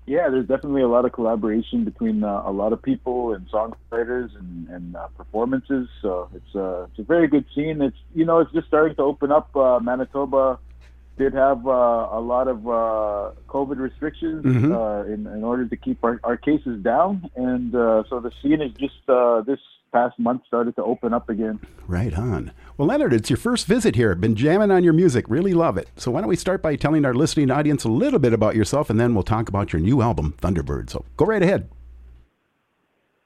Yeah, 0.06 0.28
there's 0.30 0.48
definitely 0.48 0.82
a 0.82 0.88
lot 0.88 1.06
of 1.06 1.14
collaboration 1.14 1.86
between 1.86 2.24
uh, 2.26 2.42
a 2.46 2.52
lot 2.52 2.74
of 2.74 2.82
people 2.82 3.34
and 3.34 3.48
songwriters 3.48 4.36
and, 4.38 4.68
and 4.68 4.96
uh, 4.98 5.08
performances. 5.16 5.88
So 6.02 6.30
it's 6.36 6.56
uh, 6.56 6.88
it's 6.90 7.00
a 7.00 7.04
very 7.04 7.28
good 7.28 7.46
scene. 7.56 7.82
It's 7.82 7.96
you 8.14 8.26
know 8.26 8.40
it's 8.40 8.52
just 8.52 8.68
starting 8.68 8.96
to 8.98 9.04
open 9.04 9.32
up. 9.32 9.56
Uh, 9.56 9.80
Manitoba 9.80 10.60
did 11.18 11.34
have 11.34 11.66
uh, 11.68 11.70
a 12.12 12.20
lot 12.20 12.48
of 12.48 12.68
uh, 12.68 13.32
COVID 13.48 13.78
restrictions 13.78 14.44
Mhm. 14.44 14.72
uh, 14.74 15.06
in, 15.14 15.28
in 15.28 15.44
order 15.44 15.68
to 15.68 15.78
keep 15.78 16.04
our, 16.04 16.20
our 16.24 16.36
cases 16.38 16.82
down, 16.84 17.30
and 17.36 17.74
uh, 17.76 18.04
so 18.10 18.20
the 18.20 18.32
scene 18.42 18.62
is 18.62 18.72
just 18.74 18.98
uh, 19.08 19.42
this 19.42 19.60
past 19.94 20.20
month 20.20 20.42
started 20.46 20.76
to 20.76 20.84
open 20.84 21.14
up 21.14 21.30
again. 21.30 21.60
Right 21.88 22.14
on. 22.14 22.52
Well, 22.78 22.88
Leonard, 22.88 23.14
it's 23.14 23.30
your 23.30 23.38
first 23.38 23.68
visit 23.68 23.96
here. 23.96 24.16
Been 24.16 24.36
jamming 24.36 24.72
on 24.72 24.84
your 24.84 24.94
music. 24.94 25.26
Really 25.30 25.54
love 25.54 25.78
it. 25.78 25.90
So 25.96 26.12
why 26.12 26.22
don't 26.22 26.30
we 26.30 26.36
start 26.36 26.62
by 26.62 26.76
telling 26.76 27.06
our 27.06 27.14
listening 27.14 27.52
audience 27.52 27.84
a 27.86 27.90
little 27.90 28.20
bit 28.20 28.34
about 28.34 28.56
yourself, 28.56 28.90
and 28.90 29.00
then 29.00 29.14
we'll 29.14 29.24
talk 29.24 29.48
about 29.48 29.72
your 29.72 29.82
new 29.82 30.02
album, 30.02 30.34
Thunderbird. 30.42 30.90
So 30.90 31.06
go 31.16 31.26
right 31.26 31.42
ahead. 31.42 31.70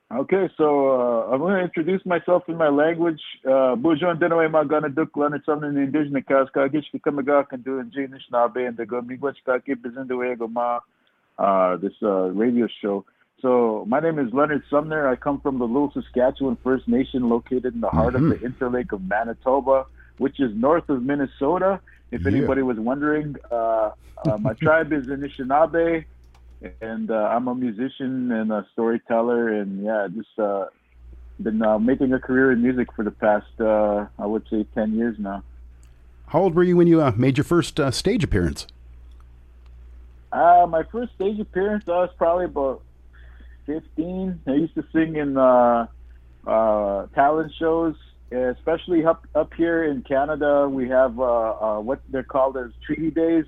Okay, 0.09 0.49
so 0.55 0.89
uh, 0.89 1.33
I'm 1.33 1.39
going 1.39 1.55
to 1.55 1.63
introduce 1.63 2.05
myself 2.05 2.43
in 2.47 2.55
my 2.55 2.69
language. 2.69 3.19
Uh, 3.43 3.75
Bujon 3.75 4.17
Denoe 4.19 4.49
Magana 4.49 4.93
Duk 4.93 5.17
Leonard 5.17 5.43
Sumner 5.45 5.73
the 5.73 5.81
Indigenous 5.81 6.23
Kaska 6.25 6.69
Gishki 6.69 7.01
Kamaga 7.01 7.47
can 7.49 7.61
do 7.61 7.79
in 7.79 7.91
Janish 7.91 8.21
Nabe 8.31 8.67
and 8.67 8.77
the 8.77 8.85
Gomigwach 8.85 9.35
Kaki 9.45 9.73
Bizinduego 9.75 10.49
Ma, 10.49 10.79
uh, 11.37 11.75
this 11.75 11.91
uh, 12.01 12.29
radio 12.29 12.69
show. 12.81 13.03
So 13.41 13.85
my 13.87 13.99
name 13.99 14.17
is 14.17 14.33
Leonard 14.33 14.63
Sumner. 14.69 15.07
I 15.07 15.15
come 15.15 15.39
from 15.41 15.59
the 15.59 15.65
Little 15.65 15.91
Saskatchewan 15.93 16.57
First 16.63 16.87
Nation 16.87 17.29
located 17.29 17.75
in 17.75 17.81
the 17.81 17.89
heart 17.89 18.15
Mhm. 18.15 18.31
of 18.33 18.39
the 18.39 18.47
Interlake 18.47 18.91
of 18.91 19.01
Manitoba, 19.03 19.85
which 20.17 20.39
is 20.39 20.55
north 20.55 20.89
of 20.89 21.03
Minnesota. 21.03 21.79
If 22.11 22.21
Yeah. 22.21 22.29
anybody 22.29 22.63
was 22.63 22.79
wondering, 22.79 23.35
uh, 23.51 23.91
uh, 24.25 24.37
my 24.39 24.53
tribe 24.61 24.91
is 24.91 25.05
Anishinaabe 25.07 26.05
and 26.81 27.11
uh, 27.11 27.13
I'm 27.31 27.47
a 27.47 27.53
musician 27.53 28.31
and 28.31 28.51
a 28.51 28.65
storyteller, 28.73 29.49
and 29.49 29.83
yeah, 29.83 30.07
just 30.11 30.39
uh, 30.39 30.65
been 31.39 31.61
uh, 31.61 31.77
making 31.77 32.13
a 32.13 32.19
career 32.19 32.51
in 32.51 32.63
music 32.63 32.91
for 32.93 33.03
the 33.03 33.11
past, 33.11 33.45
uh, 33.59 34.07
I 34.17 34.25
would 34.25 34.47
say, 34.49 34.63
ten 34.73 34.95
years 34.95 35.19
now. 35.19 35.43
How 36.29 36.39
old 36.41 36.55
were 36.55 36.63
you 36.63 36.75
when 36.75 36.87
you 36.87 36.99
uh, 37.03 37.11
made 37.15 37.37
your 37.37 37.43
first 37.43 37.79
uh, 37.79 37.91
stage 37.91 38.23
appearance? 38.23 38.65
Uh, 40.31 40.65
my 40.67 40.81
first 40.91 41.13
stage 41.13 41.39
appearance, 41.39 41.83
I 41.87 41.91
was 41.91 42.09
probably 42.17 42.45
about 42.45 42.81
15. 43.67 44.41
I 44.47 44.51
used 44.53 44.73
to 44.75 44.83
sing 44.91 45.15
in 45.17 45.37
uh, 45.37 45.85
uh, 46.47 47.05
talent 47.13 47.53
shows, 47.59 47.95
especially 48.31 49.05
up 49.05 49.27
up 49.35 49.53
here 49.53 49.83
in 49.83 50.01
Canada. 50.01 50.67
We 50.67 50.89
have 50.89 51.19
uh, 51.19 51.23
uh, 51.23 51.79
what 51.81 51.99
they're 52.09 52.23
called 52.23 52.57
as 52.57 52.71
Treaty 52.85 53.11
Days, 53.11 53.45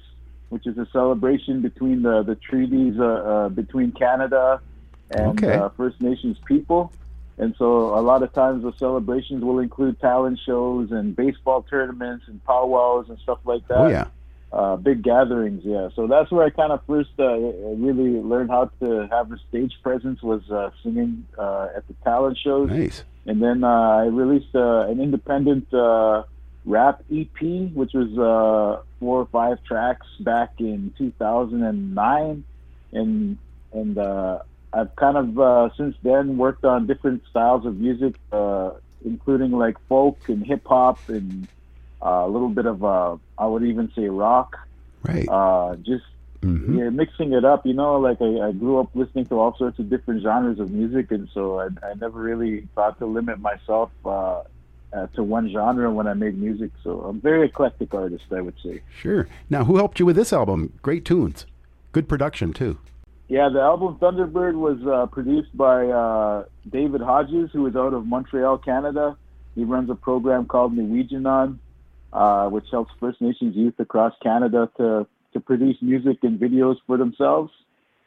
which 0.50 0.68
is 0.68 0.78
a 0.78 0.88
celebration 0.94 1.62
between 1.62 2.04
the 2.04 2.22
the 2.22 2.36
treaties 2.36 2.96
uh, 3.00 3.04
uh, 3.06 3.50
between 3.50 3.92
Canada 3.94 4.62
and 5.10 5.44
Okay. 5.44 5.56
uh, 5.56 5.70
First 5.70 6.00
Nations 6.02 6.38
people. 6.46 6.94
And 7.40 7.56
so 7.58 7.98
a 7.98 8.02
lot 8.02 8.22
of 8.22 8.34
times 8.34 8.64
the 8.64 8.74
celebrations 8.78 9.44
will 9.46 9.60
include 9.60 10.00
talent 10.02 10.40
shows 10.46 10.92
and 10.92 11.16
baseball 11.16 11.64
tournaments 11.64 12.26
and 12.28 12.44
powwows 12.44 13.08
and 13.08 13.18
stuff 13.20 13.40
like 13.46 13.66
that 13.70 13.78
Oh 13.78 13.88
yeah. 13.88 14.08
Uh, 14.52 14.76
big 14.78 15.04
gatherings. 15.04 15.62
Yeah, 15.64 15.90
so 15.96 16.08
that's 16.08 16.32
where 16.32 16.46
I 16.46 16.50
kind 16.50 16.72
of 16.72 16.82
first 16.88 17.12
uh, 17.20 17.38
really 17.38 18.20
learned 18.22 18.50
how 18.50 18.72
to 18.82 19.08
have 19.12 19.32
a 19.32 19.38
stage 19.50 19.74
presence 19.84 20.22
was 20.22 20.42
uh, 20.50 20.72
singing 20.84 21.28
uh, 21.38 21.68
at 21.76 21.88
the 21.88 21.94
talent 22.04 22.38
shows, 22.38 22.70
Nice. 22.70 23.04
and 23.26 23.42
then 23.42 23.64
uh, 23.64 23.68
I 23.68 24.06
released 24.06 24.56
uh, 24.56 24.88
an 24.88 25.00
independent 25.00 25.72
uh, 25.74 26.24
rap 26.66 27.04
EP, 27.12 27.42
which 27.74 27.94
was 27.94 28.10
uh, 28.18 28.82
four 29.00 29.22
or 29.22 29.26
five 29.28 29.64
tracks 29.64 30.08
back 30.20 30.54
in 30.60 30.94
2009, 30.98 32.44
and 32.92 33.38
and 33.72 33.98
uh, 33.98 34.40
I've 34.74 34.96
kind 34.96 35.18
of 35.18 35.40
uh, 35.40 35.70
since 35.78 35.96
then 36.04 36.38
worked 36.38 36.66
on 36.66 36.88
different 36.88 37.24
styles 37.30 37.66
of 37.66 37.78
music, 37.78 38.16
uh, 38.32 38.72
including 39.06 39.52
like 39.52 39.78
folk 39.88 40.18
and 40.28 40.46
hip 40.46 40.66
hop 40.66 40.98
and 41.08 41.48
a 42.02 42.28
little 42.28 42.50
bit 42.50 42.66
of 42.66 42.84
uh, 42.84 43.18
I 43.38 43.46
would 43.46 43.64
even 43.64 43.92
say 43.96 44.08
rock. 44.10 44.58
Right. 45.04 45.28
Uh, 45.28 45.76
just 45.78 46.04
Mhm. 46.42 46.78
yeah, 46.78 46.90
mixing 46.90 47.34
it 47.34 47.44
up. 47.44 47.66
You 47.66 47.74
know, 47.74 48.00
like 48.00 48.22
I, 48.22 48.48
I 48.48 48.52
grew 48.54 48.80
up 48.80 48.90
listening 48.96 49.26
to 49.26 49.40
all 49.40 49.56
sorts 49.58 49.78
of 49.80 49.90
different 49.90 50.24
genres 50.24 50.58
of 50.60 50.72
music, 50.72 51.12
and 51.12 51.28
so 51.34 51.60
I, 51.60 51.66
I 51.84 51.94
never 52.00 52.18
really 52.22 52.66
thought 52.76 52.98
to 53.00 53.06
limit 53.06 53.40
myself 53.40 53.92
uh, 54.06 54.44
uh, 54.94 55.08
to 55.16 55.22
one 55.24 55.50
genre 55.52 55.92
when 55.92 56.08
I 56.08 56.14
made 56.14 56.38
music. 56.40 56.72
So 56.82 57.02
I'm 57.02 57.18
a 57.18 57.20
very 57.20 57.48
eclectic 57.48 57.94
artist, 57.94 58.24
I 58.32 58.40
would 58.40 58.56
say. 58.64 58.82
Sure. 59.02 59.28
Now, 59.50 59.66
who 59.66 59.76
helped 59.76 60.00
you 60.00 60.06
with 60.06 60.16
this 60.16 60.32
album? 60.32 60.72
Great 60.82 61.04
tunes. 61.04 61.46
Good 61.92 62.08
production 62.08 62.54
too. 62.54 62.78
Yeah, 63.28 63.50
the 63.50 63.60
album 63.60 63.98
Thunderbird 64.02 64.56
was 64.56 64.80
uh, 64.88 65.08
produced 65.08 65.56
by 65.58 65.88
uh, 65.88 66.46
David 66.70 67.02
Hodgson, 67.02 67.50
who 67.52 67.68
is 67.68 67.76
out 67.76 67.94
of 67.94 68.06
Montreal, 68.06 68.60
Canada. 68.60 69.18
He 69.56 69.66
runs 69.66 69.90
a 69.90 69.96
program 69.96 70.46
called 70.46 70.74
N'we 70.76 71.10
Jinan, 71.12 71.58
uh, 72.14 72.48
which 72.50 72.66
helps 72.72 72.92
First 73.00 73.22
Nations 73.22 73.56
youth 73.56 73.80
across 73.80 74.14
Canada 74.22 74.70
to, 74.78 75.08
to 75.34 75.40
produce 75.40 75.78
music 75.82 76.18
and 76.24 76.40
videos 76.40 76.78
for 76.88 76.98
themselves. 76.98 77.52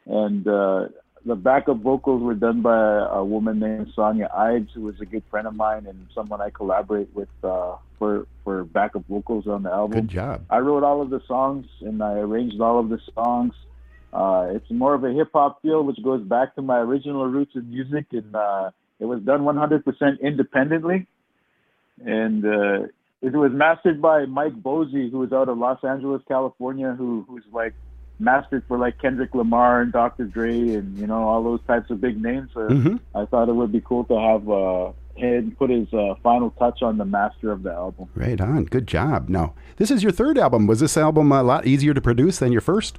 And 0.07 0.47
uh, 0.47 0.89
the 1.25 1.37
backup 1.37 1.79
vocals 1.79 2.23
were 2.23 2.35
done 2.35 2.63
by 2.63 3.07
a 3.11 3.25
woman 3.25 3.61
named 3.61 3.93
Sonia 3.95 4.29
Ides, 4.35 4.71
who 4.75 4.83
was 4.83 5.01
a 5.01 5.07
good 5.07 5.23
friend 5.31 5.47
of 5.47 5.55
mine 5.55 5.87
and 5.87 6.07
someone 6.15 6.41
I 6.41 6.51
collaborate 6.51 7.15
with 7.15 7.29
uh, 7.45 7.77
for 7.99 8.27
for 8.43 8.65
backup 8.65 9.07
vocals 9.09 9.47
on 9.47 9.63
the 9.63 9.71
album. 9.71 10.01
Good 10.01 10.09
job. 10.09 10.45
I 10.51 10.59
wrote 10.59 10.83
all 10.83 11.01
of 11.01 11.11
the 11.11 11.23
songs 11.29 11.67
and 11.81 12.03
I 12.03 12.15
arranged 12.15 12.61
all 12.61 12.81
of 12.81 12.89
the 12.89 12.99
songs. 13.15 13.55
Uh, 14.13 14.49
it's 14.51 14.71
more 14.71 14.95
of 14.95 15.05
a 15.05 15.13
hip 15.13 15.31
hop 15.33 15.63
feel, 15.63 15.83
which 15.85 16.03
goes 16.03 16.23
back 16.23 16.55
to 16.57 16.63
my 16.63 16.79
original 16.79 17.27
roots 17.27 17.53
in 17.55 17.71
music, 17.71 18.07
and 18.13 18.35
uh, 18.37 18.71
it 19.01 19.07
was 19.07 19.23
done 19.23 19.41
100% 19.41 20.21
independently. 20.21 21.07
And 22.05 22.45
uh, 22.45 22.87
it 23.23 23.33
was 23.33 23.53
mastered 23.53 24.03
by 24.03 24.27
Mike 24.27 24.55
Bozzi, 24.63 25.11
who 25.11 25.23
is 25.23 25.33
out 25.33 25.49
of 25.49 25.57
Los 25.59 25.83
Angeles, 25.85 26.23
California, 26.29 26.95
who 26.99 27.25
who's 27.29 27.45
like 27.53 27.73
mastered 28.19 28.63
for 28.69 28.79
like 28.79 28.99
Kendrick 29.01 29.35
Lamar 29.35 29.81
and 29.81 29.93
Dr. 29.93 30.25
Dre 30.25 30.75
and 30.75 30.97
you 30.99 31.07
know 31.07 31.23
all 31.23 31.43
those 31.43 31.61
types 31.67 31.91
of 31.91 32.01
big 32.01 32.21
names. 32.23 32.51
So 32.55 32.69
Mhm. 32.69 33.01
I 33.15 33.25
thought 33.25 33.49
it 33.49 33.55
would 33.55 33.73
be 33.73 33.81
cool 33.81 34.05
to 34.05 34.19
have 34.19 34.49
uh, 34.49 34.93
him 35.15 35.55
put 35.59 35.71
his 35.71 35.93
uh, 35.93 36.15
final 36.23 36.51
touch 36.53 36.83
on 36.83 36.99
the 36.99 37.05
master 37.05 37.51
of 37.53 37.63
the 37.63 37.73
album. 37.73 38.09
Right 38.15 38.41
on. 38.41 38.65
Good 38.65 38.87
job. 38.87 39.29
Now, 39.29 39.55
this 39.77 39.91
is 39.91 40.03
your 40.03 40.13
third 40.13 40.39
album. 40.39 40.67
Was 40.67 40.81
this 40.81 40.97
album 40.97 41.33
a 41.33 41.43
lot 41.43 41.67
easier 41.67 41.95
to 41.95 42.01
produce 42.01 42.39
than 42.39 42.51
your 42.53 42.61
first? 42.61 42.99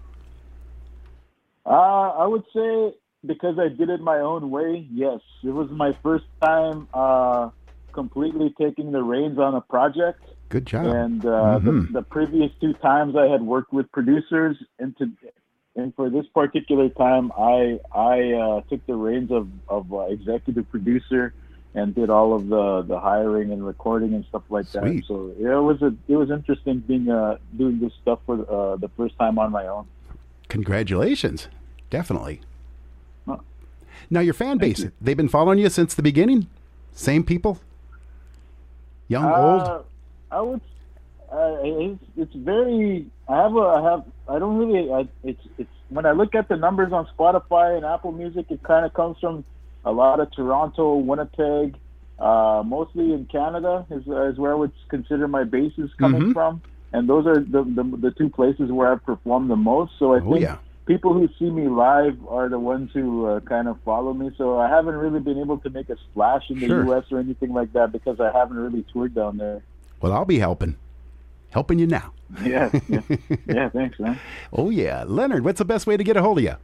Uh, 1.66 1.70
I 1.70 2.28
would 2.28 2.44
say 2.54 2.94
because 3.26 3.58
I 3.58 3.70
did 3.70 3.90
it 3.90 4.02
my 4.02 4.20
own 4.20 4.52
way. 4.52 4.88
Yes, 4.92 5.22
it 5.44 5.52
was 5.52 5.70
my 5.72 5.96
first 6.04 6.26
time 6.42 6.88
uh, 6.94 7.50
completely 7.94 8.54
taking 8.60 8.92
the 8.92 9.04
reins 9.04 9.38
on 9.40 9.56
a 9.56 9.62
project. 9.62 10.22
Good 10.50 10.66
job. 10.66 10.86
And 10.86 11.26
uh, 11.26 11.60
Mhm. 11.60 11.88
the, 11.88 11.94
the 12.00 12.02
previous 12.04 12.52
two 12.62 12.74
times 12.74 13.16
I 13.16 13.28
had 13.28 13.42
worked 13.42 13.72
with 13.74 13.92
producers, 13.92 14.58
and 14.80 14.96
to 14.98 15.10
and 15.76 15.96
for 15.96 16.10
this 16.10 16.26
particular 16.36 16.90
time, 16.90 17.32
I 17.38 17.80
I 17.94 18.34
uh, 18.34 18.62
took 18.70 18.86
the 18.86 18.96
reins 18.96 19.32
of 19.32 19.48
of 19.70 19.92
uh, 19.94 20.02
executive 20.18 20.70
producer 20.70 21.34
and 21.74 21.96
did 21.96 22.10
all 22.12 22.36
of 22.36 22.48
the 22.48 22.84
the 22.84 23.00
hiring 23.00 23.52
and 23.52 23.66
recording 23.66 24.14
and 24.14 24.24
stuff 24.26 24.44
like 24.50 24.68
Sweet. 24.68 24.82
that. 24.82 25.06
So 25.08 25.34
yeah, 25.40 25.58
it 25.58 25.62
was 25.62 25.82
a 25.82 25.92
it 26.08 26.16
was 26.16 26.30
interesting 26.30 26.80
being 26.80 27.10
uh, 27.10 27.38
doing 27.58 27.80
this 27.80 27.94
stuff 28.02 28.20
for 28.28 28.36
uh, 28.52 28.76
the 28.76 28.90
first 28.90 29.18
time 29.18 29.40
on 29.40 29.52
my 29.52 29.66
own. 29.68 29.86
Congratulations. 30.50 31.48
Definitely. 31.90 32.42
Now, 34.10 34.20
your 34.20 34.34
fan 34.34 34.58
base, 34.58 34.86
they've 35.02 35.18
been 35.18 35.30
following 35.30 35.58
you 35.60 35.70
since 35.70 35.94
the 35.96 36.04
beginning? 36.04 36.48
Same 36.92 37.24
people? 37.24 37.60
Young, 39.08 39.26
old? 39.26 39.62
Uh, 39.62 39.82
I 40.32 40.42
would. 40.42 40.62
Uh, 41.32 41.58
it's, 41.64 42.04
it's 42.18 42.36
very. 42.36 43.06
I 43.28 43.36
have 43.44 43.56
a. 43.56 43.60
I 43.60 43.82
have. 43.92 44.04
I 44.28 44.40
don't 44.40 44.58
really. 44.58 44.92
I, 44.92 45.08
it's. 45.24 45.42
It's 45.58 45.70
when 45.90 46.06
I 46.06 46.12
look 46.12 46.36
at 46.36 46.48
the 46.50 46.56
numbers 46.56 46.92
on 46.92 47.08
Spotify 47.18 47.76
and 47.78 47.86
Apple 47.86 48.12
Music, 48.12 48.46
it 48.50 48.62
kind 48.64 48.86
of 48.86 48.94
comes 48.94 49.18
from 49.20 49.44
a 49.86 49.92
lot 49.92 50.20
of 50.20 50.32
Toronto, 50.32 50.96
Winnipeg, 50.96 51.76
uh, 52.20 52.64
mostly 52.66 53.14
in 53.14 53.26
Canada 53.32 53.86
is, 53.92 54.02
is 54.02 54.38
where 54.40 54.54
I 54.54 54.56
would 54.56 54.72
consider 54.90 55.28
my 55.28 55.44
base 55.44 55.74
is 55.78 55.90
coming 56.00 56.22
Mhm. 56.22 56.34
from, 56.34 56.62
and 56.94 57.08
those 57.10 57.26
are 57.28 57.36
the, 57.40 57.64
the 57.64 57.84
the 57.98 58.12
two 58.12 58.30
places 58.30 58.72
where 58.72 58.92
I've 58.92 59.04
performed 59.04 59.50
the 59.50 59.56
most. 59.56 59.94
So 60.00 60.14
I 60.14 60.20
Oh, 60.20 60.32
think 60.34 60.42
yeah. 60.42 60.58
People 60.86 61.14
who 61.14 61.30
see 61.40 61.50
me 61.50 61.68
live 61.68 62.18
are 62.28 62.50
the 62.50 62.60
ones 62.60 62.92
who 62.94 63.26
uh, 63.26 63.40
kind 63.42 63.68
of 63.68 63.80
follow 63.86 64.14
me. 64.14 64.32
So 64.38 64.58
I 64.60 64.70
haven't 64.70 64.96
really 64.96 65.20
been 65.20 65.40
able 65.40 65.58
to 65.60 65.70
make 65.70 65.90
a 65.90 65.98
splash 65.98 66.50
in 66.50 66.60
the 66.60 66.68
Sure. 66.68 66.84
U.S. 66.86 67.06
or 67.12 67.20
anything 67.20 67.54
like 67.54 67.74
that 67.74 67.92
because 67.92 68.20
I 68.20 68.32
haven't 68.32 68.58
really 68.58 68.84
toured 68.92 69.14
down 69.16 69.38
there. 69.38 69.62
Well, 70.02 70.12
I'll 70.14 70.26
be 70.26 70.40
helping. 70.40 70.76
Helping 71.52 71.80
you 71.80 71.88
now. 71.88 72.12
Yeah, 72.44 72.72
yeah, 72.90 73.02
yeah. 73.46 73.70
Thanks, 73.70 74.00
man. 74.00 74.20
Oh, 74.52 74.72
yeah. 74.72 75.04
Leonard, 75.06 75.46
what's 75.46 75.60
the 75.60 75.66
best 75.66 75.86
way 75.86 75.98
to 75.98 76.04
get 76.04 76.18
a 76.18 76.22
hold 76.24 76.40
of 76.40 76.44
you? 76.44 76.56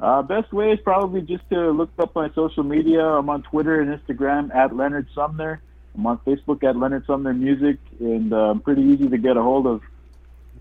Uh, 0.00 0.22
best 0.22 0.52
way 0.52 0.72
is 0.72 0.80
probably 0.80 1.20
just 1.20 1.48
to 1.50 1.70
look 1.70 1.90
up 2.00 2.12
my 2.16 2.28
social 2.34 2.64
media. 2.64 3.00
I'm 3.04 3.30
on 3.30 3.42
Twitter 3.44 3.80
and 3.80 3.96
Instagram 3.96 4.52
at 4.52 4.74
Leonard 4.74 5.06
Sumner. 5.14 5.62
I'm 5.94 6.04
on 6.06 6.18
Facebook 6.26 6.64
at 6.64 6.76
Leonard 6.76 7.06
Sumner 7.06 7.32
Music, 7.32 7.76
and 8.00 8.32
uh, 8.32 8.50
I'm 8.50 8.60
pretty 8.60 8.82
easy 8.82 9.08
to 9.08 9.18
get 9.18 9.36
a 9.36 9.42
hold 9.42 9.68
of. 9.68 9.82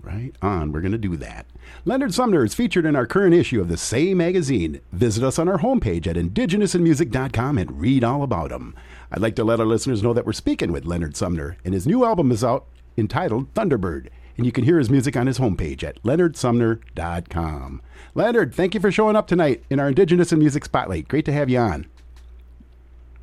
Right 0.02 0.36
on. 0.42 0.72
We're 0.72 0.82
going 0.82 0.92
to 0.94 0.98
do 0.98 1.16
that. 1.18 1.46
Leonard 1.86 2.14
Sumner 2.14 2.44
is 2.44 2.56
featured 2.56 2.86
in 2.86 2.96
our 2.96 3.06
current 3.06 3.36
issue 3.36 3.62
of 3.62 3.68
the 3.68 3.78
Say 3.78 4.14
magazine. 4.14 4.82
Visit 4.92 5.24
us 5.24 5.38
on 5.38 5.48
our 5.48 5.60
homepage 5.60 6.08
at 6.08 6.16
indigenousinmusic.com 6.16 7.58
and 7.58 7.80
read 7.80 8.04
all 8.04 8.24
about 8.24 8.52
him. 8.52 8.76
I'd 9.12 9.22
like 9.22 9.36
to 9.36 9.44
let 9.44 9.60
our 9.60 9.66
listeners 9.66 10.02
know 10.02 10.14
that 10.14 10.26
we're 10.26 10.34
speaking 10.34 10.72
with 10.72 10.86
Leonard 10.86 11.16
Sumner, 11.16 11.58
and 11.64 11.74
his 11.74 11.86
new 11.86 12.04
album 12.04 12.32
is 12.32 12.44
out 12.44 12.66
entitled 12.98 13.54
Thunderbird. 13.54 14.08
And 14.38 14.46
you 14.46 14.52
can 14.52 14.64
hear 14.64 14.80
his 14.80 14.90
music 14.90 15.16
on 15.16 15.28
his 15.28 15.38
homepage 15.38 15.84
at 15.84 16.02
leonardsumner.com. 16.04 17.82
Leonard, 18.16 18.56
thank 18.56 18.74
you 18.74 18.80
for 18.80 18.92
showing 18.92 19.16
up 19.16 19.28
tonight 19.28 19.64
in 19.70 19.80
our 19.80 19.90
Indigenous 19.90 20.32
and 20.32 20.40
Music 20.40 20.66
Spotlight. 20.66 21.08
Great 21.08 21.26
to 21.26 21.34
have 21.34 21.50
you 21.50 21.60
on. 21.60 21.86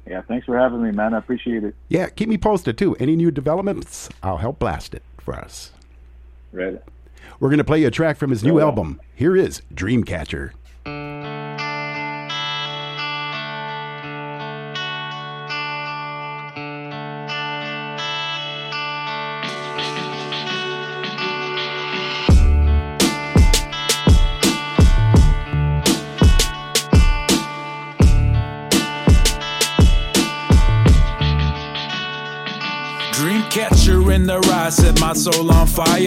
Yeah, 0.07 0.23
thanks 0.23 0.47
for 0.47 0.57
having 0.57 0.83
me, 0.83 0.91
man. 0.91 1.12
I 1.12 1.19
appreciate 1.19 1.64
it. 1.64 1.75
Yeah, 1.88 2.09
keep 2.09 2.29
me 2.29 2.38
posted 2.38 2.79
too. 2.79 2.95
Any 2.97 3.17
new 3.17 3.31
developments, 3.31 4.09
I'll 4.23 4.38
help 4.38 4.59
blast 4.59 4.95
it 4.95 5.03
for 5.19 5.35
us. 5.35 5.73
Right. 6.53 6.81
We're 7.41 7.49
going 7.49 7.59
to 7.59 7.65
play 7.65 7.81
you 7.81 7.87
a 7.89 7.91
track 7.91 8.17
from 8.17 8.31
his 8.31 8.43
new 8.43 8.59
Oh, 8.61 8.65
album. 8.65 9.01
Here 9.15 9.37
is. 9.37 9.63
Dreamcatcher 9.75 10.53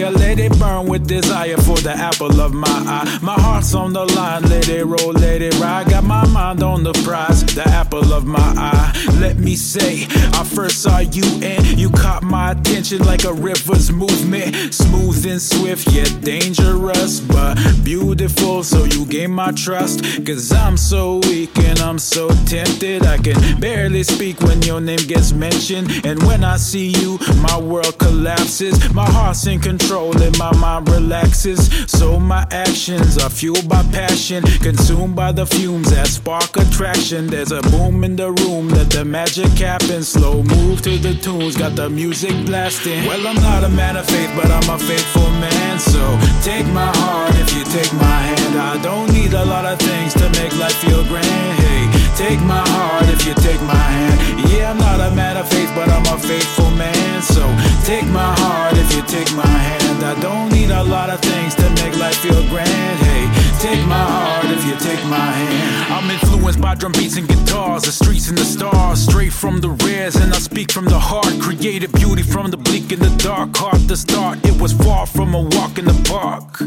fire. 0.02 0.10
Let 0.10 0.38
it 0.38 0.58
burn 0.58 0.86
with 0.86 1.06
desire 1.06 1.56
the 1.82 1.92
apple 1.92 2.40
of 2.40 2.54
my 2.54 2.68
eye. 2.68 3.18
My 3.22 3.34
heart's 3.34 3.74
on 3.74 3.92
the 3.92 4.04
line, 4.14 4.42
let 4.42 4.68
it 4.68 4.84
roll, 4.84 5.12
let 5.12 5.42
it 5.42 5.58
ride. 5.58 5.88
Got 5.90 6.04
my 6.04 6.26
mind 6.28 6.62
on 6.62 6.84
the 6.84 6.92
prize, 7.04 7.42
the 7.54 7.66
apple 7.66 8.12
of 8.12 8.24
my 8.24 8.54
eye. 8.56 8.92
Let 9.18 9.38
me 9.38 9.56
say, 9.56 10.06
I 10.32 10.44
first 10.44 10.82
saw 10.82 10.98
you 10.98 11.24
and 11.42 11.64
you 11.78 11.90
caught 11.90 12.22
my 12.22 12.52
attention 12.52 13.02
like 13.04 13.24
a 13.24 13.32
river's 13.32 13.90
movement. 13.90 14.72
Smooth 14.72 15.26
and 15.26 15.42
swift, 15.42 15.88
yet 15.92 16.20
dangerous, 16.20 17.20
but 17.20 17.58
beautiful. 17.82 18.62
So 18.62 18.84
you 18.84 19.04
gain 19.06 19.32
my 19.32 19.50
trust, 19.52 20.04
cause 20.24 20.52
I'm 20.52 20.76
so 20.76 21.20
weak 21.28 21.56
and 21.58 21.80
I'm 21.80 21.98
so 21.98 22.28
tempted. 22.46 23.04
I 23.06 23.18
can 23.18 23.60
barely 23.60 24.04
speak 24.04 24.40
when 24.40 24.62
your 24.62 24.80
name 24.80 25.04
gets 25.08 25.32
mentioned. 25.32 26.06
And 26.06 26.22
when 26.24 26.44
I 26.44 26.58
see 26.58 26.88
you, 27.00 27.18
my 27.40 27.58
world 27.58 27.98
collapses. 27.98 28.92
My 28.94 29.08
heart's 29.10 29.46
in 29.46 29.60
control 29.60 30.16
and 30.22 30.38
my 30.38 30.54
mind 30.56 30.88
relaxes. 30.88 31.71
So 31.86 32.18
my 32.18 32.46
actions 32.50 33.18
are 33.18 33.30
fueled 33.30 33.68
by 33.68 33.82
passion, 33.92 34.42
consumed 34.60 35.16
by 35.16 35.32
the 35.32 35.46
fumes 35.46 35.90
that 35.90 36.06
spark 36.06 36.56
attraction. 36.56 37.26
There's 37.26 37.52
a 37.52 37.62
boom 37.62 38.04
in 38.04 38.16
the 38.16 38.32
room, 38.32 38.68
let 38.68 38.90
the 38.90 39.04
magic 39.04 39.50
happen. 39.58 40.02
Slow 40.02 40.42
move 40.42 40.82
to 40.82 40.98
the 40.98 41.14
tunes, 41.14 41.56
got 41.56 41.76
the 41.76 41.88
music 41.88 42.34
blasting. 42.46 43.04
Well, 43.06 43.26
I'm 43.26 43.36
not 43.36 43.64
a 43.64 43.68
man 43.68 43.96
of 43.96 44.06
faith, 44.06 44.30
but 44.36 44.50
I'm 44.50 44.68
a 44.70 44.78
faithful 44.78 45.30
man. 45.40 45.78
So 45.78 46.02
take 46.42 46.66
my 46.72 46.90
heart 46.96 47.34
if 47.36 47.54
you 47.56 47.64
take 47.64 47.92
my 47.94 48.18
hand. 48.30 48.58
I 48.58 48.80
don't 48.82 49.12
need 49.12 49.32
a 49.32 49.44
lot 49.44 49.64
of 49.64 49.78
things 49.78 50.14
to 50.14 50.28
make 50.40 50.56
life 50.58 50.76
feel 50.76 51.04
grand. 51.04 51.58
Hey, 51.62 51.82
take 52.16 52.40
my 52.40 52.64
heart 52.68 53.08
if 53.08 53.26
you 53.26 53.34
take 53.34 53.60
my 53.62 53.74
hand. 53.74 54.50
Yeah, 54.50 54.70
I'm 54.70 54.78
not 54.78 55.00
a 55.00 55.14
man 55.14 55.36
of 55.36 55.48
faith, 55.48 55.70
but 55.74 55.88
I'm 55.88 56.06
a 56.06 56.18
faithful 56.18 56.70
man. 56.72 57.22
So 57.22 57.42
take 57.84 58.06
my 58.08 58.34
heart 58.40 58.76
if 58.76 58.94
you 58.94 59.02
take 59.02 59.34
my 59.34 59.46
hand. 59.46 59.81
I 60.02 60.18
don't 60.20 60.50
need 60.52 60.70
a 60.70 60.82
lot 60.82 61.10
of 61.10 61.20
things 61.20 61.54
to 61.54 61.70
make 61.82 61.96
life 61.96 62.16
feel 62.16 62.42
grand. 62.48 62.98
Hey, 63.06 63.51
take 63.62 63.86
my 63.86 63.94
heart 63.94 64.44
if 64.46 64.64
you 64.66 64.74
take 64.74 65.04
my 65.06 65.30
hand. 65.30 65.92
I'm 65.92 66.10
influenced 66.10 66.60
by 66.60 66.74
drum 66.74 66.90
beats 66.92 67.16
and 67.16 67.28
guitars, 67.28 67.84
the 67.84 67.92
streets 67.92 68.28
and 68.28 68.36
the 68.36 68.44
stars, 68.44 69.00
straight 69.00 69.32
from 69.32 69.60
the 69.60 69.70
rares, 69.84 70.16
and 70.16 70.32
I 70.34 70.38
speak 70.38 70.72
from 70.72 70.86
the 70.86 70.98
heart. 70.98 71.32
Created 71.40 71.92
beauty 71.92 72.22
from 72.24 72.50
the 72.50 72.56
bleak 72.56 72.90
and 72.90 73.00
the 73.00 73.14
dark. 73.22 73.56
Hard 73.56 73.86
to 73.88 73.96
start, 73.96 74.44
it 74.44 74.60
was 74.60 74.72
far 74.72 75.06
from 75.06 75.34
a 75.34 75.42
walk 75.42 75.78
in 75.78 75.84
the 75.84 75.98
park. 76.10 76.58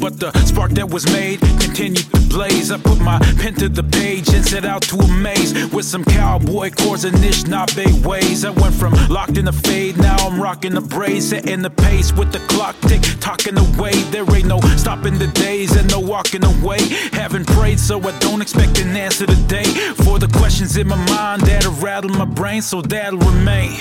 But 0.00 0.18
the 0.18 0.32
spark 0.46 0.70
that 0.72 0.88
was 0.88 1.04
made 1.12 1.40
continued 1.60 2.08
to 2.14 2.20
blaze. 2.30 2.72
I 2.72 2.78
put 2.78 2.98
my 3.00 3.18
pen 3.38 3.54
to 3.56 3.68
the 3.68 3.84
page 3.84 4.30
and 4.30 4.42
set 4.42 4.64
out 4.64 4.82
to 4.90 4.96
amaze 4.96 5.52
with 5.70 5.84
some 5.84 6.04
cowboy 6.04 6.70
chords 6.70 7.04
and 7.04 7.14
Anishinaabe 7.16 8.06
ways. 8.06 8.46
I 8.46 8.50
went 8.50 8.74
from 8.74 8.94
locked 9.08 9.36
in 9.36 9.44
the 9.44 9.52
fade, 9.52 9.98
now 9.98 10.16
I'm 10.16 10.40
rocking 10.40 10.72
the 10.72 10.80
braids, 10.80 11.28
setting 11.28 11.60
the 11.60 11.70
pace 11.70 12.10
with 12.12 12.32
the 12.32 12.40
clock 12.52 12.76
tick, 12.88 13.02
talking 13.20 13.58
away. 13.58 13.92
There 14.10 14.24
ain't 14.34 14.46
no 14.46 14.60
stopping 14.76 15.18
the 15.18 15.28
days 15.28 15.76
and 15.76 15.90
no 15.90 16.12
walking 16.22 16.44
away. 16.44 16.78
Haven't 17.12 17.46
prayed, 17.46 17.80
so 17.80 17.98
I 18.00 18.16
don't 18.18 18.42
expect 18.42 18.78
an 18.80 18.96
answer 18.96 19.26
today. 19.26 19.64
For 20.04 20.18
the 20.18 20.28
questions 20.38 20.76
in 20.76 20.86
my 20.88 20.96
mind 21.10 21.42
that'll 21.42 21.72
rattle 21.74 22.10
my 22.10 22.24
brain, 22.24 22.62
so 22.62 22.80
that'll 22.80 23.18
remain. 23.18 23.76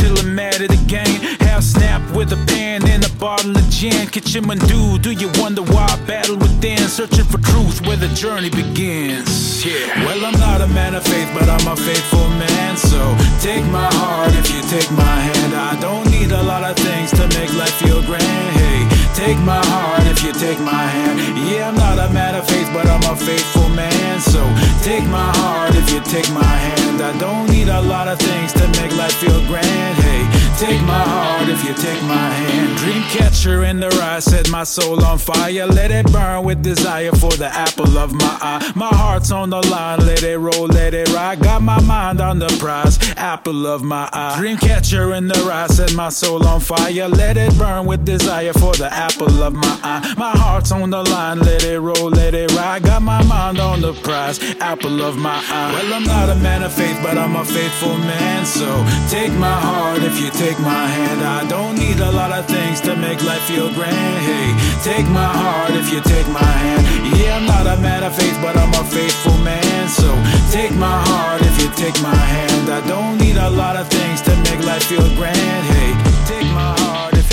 till 0.00 0.18
I'm 0.18 0.34
mad 0.34 0.60
at 0.62 0.70
the 0.70 0.82
game. 0.86 1.20
Half 1.40 1.62
snap 1.64 2.00
with 2.16 2.32
a 2.32 2.40
pen 2.46 2.88
and 2.88 3.04
a 3.04 3.12
bottle 3.18 3.56
of 3.56 3.68
gin. 3.68 4.06
Kitchen 4.08 4.44
do, 4.66 4.98
do 4.98 5.10
you 5.10 5.30
wonder 5.36 5.62
why 5.62 5.86
I 5.90 5.96
battle 6.06 6.36
within? 6.36 6.78
Searching 6.88 7.24
for 7.24 7.38
truth 7.38 7.86
where 7.86 7.96
the 7.96 8.08
journey 8.14 8.50
begins. 8.50 9.64
Yeah. 9.64 10.04
Well, 10.04 10.24
I'm 10.24 10.38
not 10.40 10.60
a 10.60 10.68
man 10.68 10.94
of 10.94 11.04
faith, 11.04 11.30
but 11.34 11.48
I'm 11.48 11.66
a 11.68 11.76
faithful 11.76 12.28
man. 12.40 12.76
So 12.76 13.00
take 13.40 13.64
my 13.70 13.88
heart 14.00 14.32
if 14.40 14.48
you 14.54 14.60
take 14.68 14.90
my 14.92 15.16
hand. 15.28 15.54
I 15.54 15.78
don't 15.80 16.10
need 16.10 16.32
a 16.32 16.42
lot 16.42 16.64
of 16.64 16.76
things 16.76 17.10
to 17.12 17.28
make 17.38 17.52
life 17.54 17.74
feel 17.82 18.02
grand. 18.02 18.48
Hey, 18.56 19.01
take 19.14 19.38
my 19.40 19.60
heart 19.66 20.06
if 20.06 20.22
you 20.24 20.32
take 20.32 20.58
my 20.60 20.84
hand. 20.94 21.18
Yeah, 21.48 21.68
I'm 21.68 21.74
not 21.74 21.98
a 21.98 22.12
man 22.12 22.34
of 22.34 22.46
faith, 22.46 22.68
but 22.72 22.86
I'm 22.86 23.02
a 23.12 23.16
faithful 23.16 23.68
man. 23.70 24.20
So 24.20 24.42
take 24.82 25.04
my 25.04 25.30
heart 25.36 25.74
if 25.74 25.90
you 25.92 26.00
take 26.00 26.30
my 26.32 26.44
hand. 26.44 27.02
I 27.02 27.16
don't 27.18 27.48
need 27.50 27.68
a 27.68 27.80
lot 27.80 28.08
of 28.08 28.18
things 28.18 28.52
to 28.54 28.66
make 28.80 28.94
life 28.96 29.14
feel 29.14 29.40
grand. 29.46 29.96
Hey, 29.98 30.22
take 30.58 30.80
my 30.82 31.04
heart 31.14 31.48
if 31.48 31.64
you 31.64 31.74
take 31.74 32.02
my 32.04 32.28
hand. 32.30 32.78
Dream 32.78 33.02
catcher 33.14 33.64
in 33.64 33.80
the 33.80 33.88
eye 34.02 34.20
set 34.20 34.48
my 34.50 34.64
soul 34.64 35.04
on 35.04 35.18
fire. 35.18 35.66
Let 35.66 35.90
it 35.90 36.10
burn 36.12 36.44
with 36.44 36.62
desire 36.62 37.12
for 37.12 37.32
the 37.32 37.46
apple 37.46 37.98
of 37.98 38.12
my 38.12 38.38
eye. 38.40 38.72
My 38.74 38.88
heart's 38.88 39.30
on 39.30 39.50
the 39.50 39.60
line, 39.68 40.00
let 40.00 40.22
it 40.22 40.38
roll, 40.38 40.66
let 40.66 40.94
it 40.94 41.12
ride. 41.12 41.40
Got 41.40 41.62
my 41.62 41.80
mind 41.82 42.20
on 42.20 42.38
the 42.38 42.48
prize, 42.58 42.98
apple 43.16 43.66
of 43.66 43.82
my 43.82 44.08
eye. 44.12 44.36
Dream 44.38 44.56
catcher 44.56 45.14
in 45.14 45.28
the 45.28 45.38
eye 45.52 45.66
set 45.66 45.94
my 45.94 46.08
soul 46.08 46.46
on 46.46 46.60
fire. 46.60 47.08
Let 47.08 47.36
it 47.36 47.56
burn 47.58 47.86
with 47.86 48.04
desire 48.04 48.52
for 48.52 48.74
the 48.74 48.92
apple 49.02 49.42
of 49.42 49.52
my 49.52 49.76
eye. 49.82 50.14
My 50.16 50.30
heart's 50.30 50.70
on 50.70 50.90
the 50.90 51.02
line, 51.02 51.40
let 51.40 51.64
it 51.64 51.80
roll, 51.80 52.08
let 52.10 52.34
it 52.34 52.52
ride. 52.54 52.84
Got 52.84 53.02
my 53.02 53.20
mind 53.24 53.58
on 53.58 53.80
the 53.80 53.94
prize, 54.06 54.38
apple 54.60 55.02
of 55.02 55.16
my 55.16 55.38
eye. 55.58 55.70
Well, 55.74 55.94
I'm 55.94 56.04
not 56.04 56.30
a 56.30 56.36
man 56.36 56.62
of 56.62 56.72
faith, 56.72 56.98
but 57.02 57.18
I'm 57.18 57.34
a 57.34 57.44
faithful 57.44 57.96
man. 58.12 58.46
So 58.46 58.68
take 59.10 59.32
my 59.48 59.58
heart 59.68 60.02
if 60.08 60.14
you 60.22 60.30
take 60.44 60.58
my 60.60 60.84
hand. 60.96 61.20
I 61.38 61.40
don't 61.48 61.76
need 61.76 61.98
a 61.98 62.12
lot 62.12 62.30
of 62.30 62.46
things 62.46 62.80
to 62.86 62.94
make 62.94 63.20
life 63.24 63.42
feel 63.50 63.68
grand. 63.74 64.16
Hey, 64.28 64.48
take 64.86 65.06
my 65.10 65.32
heart 65.42 65.72
if 65.80 65.92
you 65.92 66.00
take 66.14 66.28
my 66.28 66.52
hand. 66.64 66.82
Yeah, 67.18 67.36
I'm 67.38 67.46
not 67.46 67.66
a 67.66 67.76
man 67.82 68.04
of 68.04 68.14
faith, 68.14 68.38
but 68.40 68.54
I'm 68.56 68.72
a 68.82 68.84
faithful 68.86 69.38
man. 69.42 69.88
So 69.88 70.08
take 70.54 70.74
my 70.88 70.98
heart 71.10 71.42
if 71.42 71.54
you 71.60 71.68
take 71.74 71.98
my 72.02 72.22
hand. 72.34 72.70
I 72.70 72.80
don't 72.86 73.18
need 73.18 73.36
a 73.36 73.50
lot 73.50 73.74
of 73.74 73.88
things 73.88 74.22
to 74.26 74.32
make 74.46 74.62
life 74.64 74.84
feel 74.84 75.08
grand. 75.18 75.62
Hey, 75.74 75.90
take 76.30 76.46
my 76.54 76.70
heart 76.70 76.81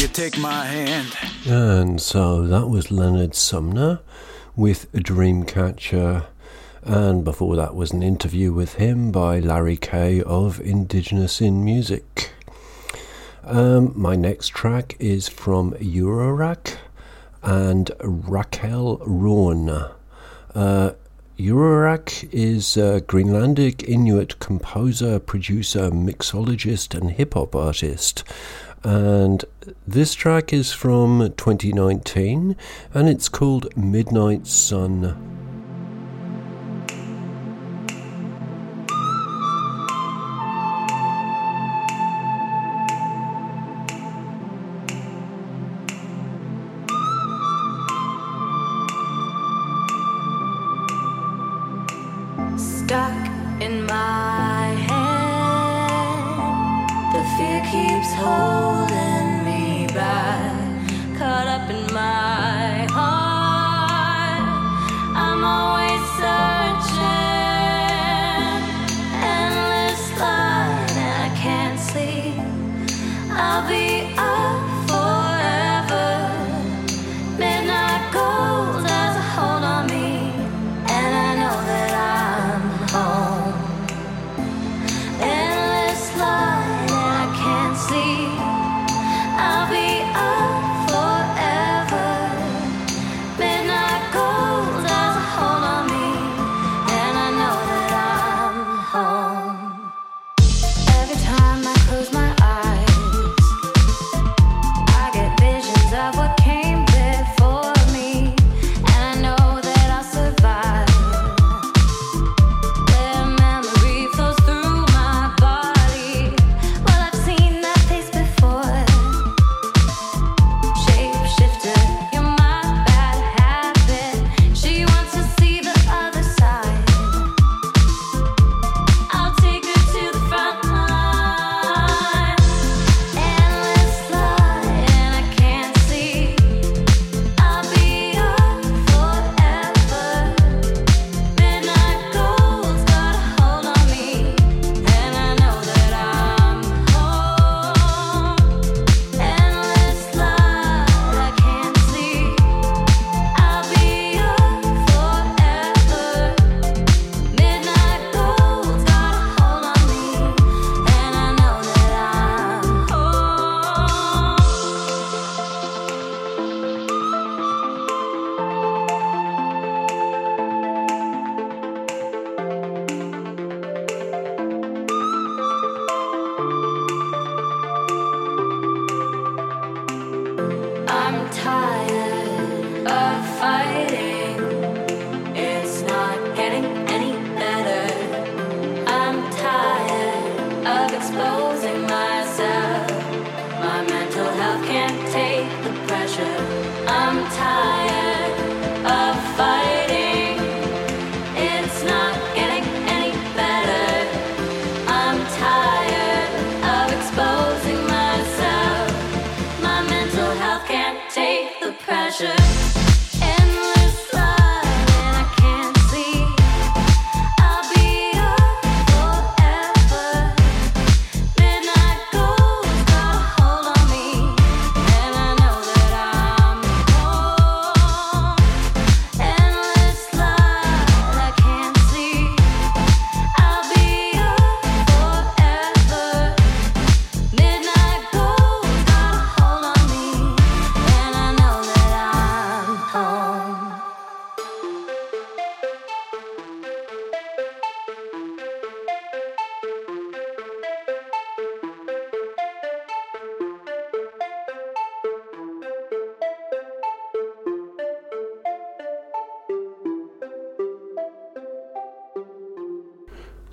take 0.09 0.37
my 0.37 0.65
hand. 0.65 1.15
And 1.47 2.01
so 2.01 2.45
that 2.47 2.67
was 2.67 2.91
Leonard 2.91 3.35
Sumner 3.35 3.99
with 4.55 4.91
Dreamcatcher. 4.91 6.25
And 6.83 7.23
before 7.23 7.55
that 7.55 7.75
was 7.75 7.91
an 7.91 8.01
interview 8.01 8.51
with 8.51 8.75
him 8.75 9.11
by 9.11 9.39
Larry 9.39 9.77
K 9.77 10.21
of 10.21 10.59
Indigenous 10.59 11.41
in 11.41 11.63
Music. 11.63 12.31
Um, 13.43 13.93
my 13.95 14.15
next 14.15 14.49
track 14.49 14.95
is 14.99 15.27
from 15.27 15.73
Uyarakq 15.73 16.77
and 17.43 17.91
Raquel 18.01 18.97
Roan. 19.05 19.69
Uh, 20.55 20.91
is 21.39 22.75
a 22.75 22.99
Greenlandic 22.99 23.87
Inuit 23.87 24.39
composer, 24.39 25.19
producer, 25.19 25.89
mixologist, 25.89 26.93
and 26.93 27.11
hip 27.11 27.33
hop 27.33 27.55
artist. 27.55 28.25
And 28.83 29.43
this 29.87 30.13
track 30.13 30.53
is 30.53 30.71
from 30.71 31.33
2019 31.37 32.55
and 32.93 33.09
it's 33.09 33.29
called 33.29 33.75
Midnight 33.75 34.47
Sun. 34.47 35.38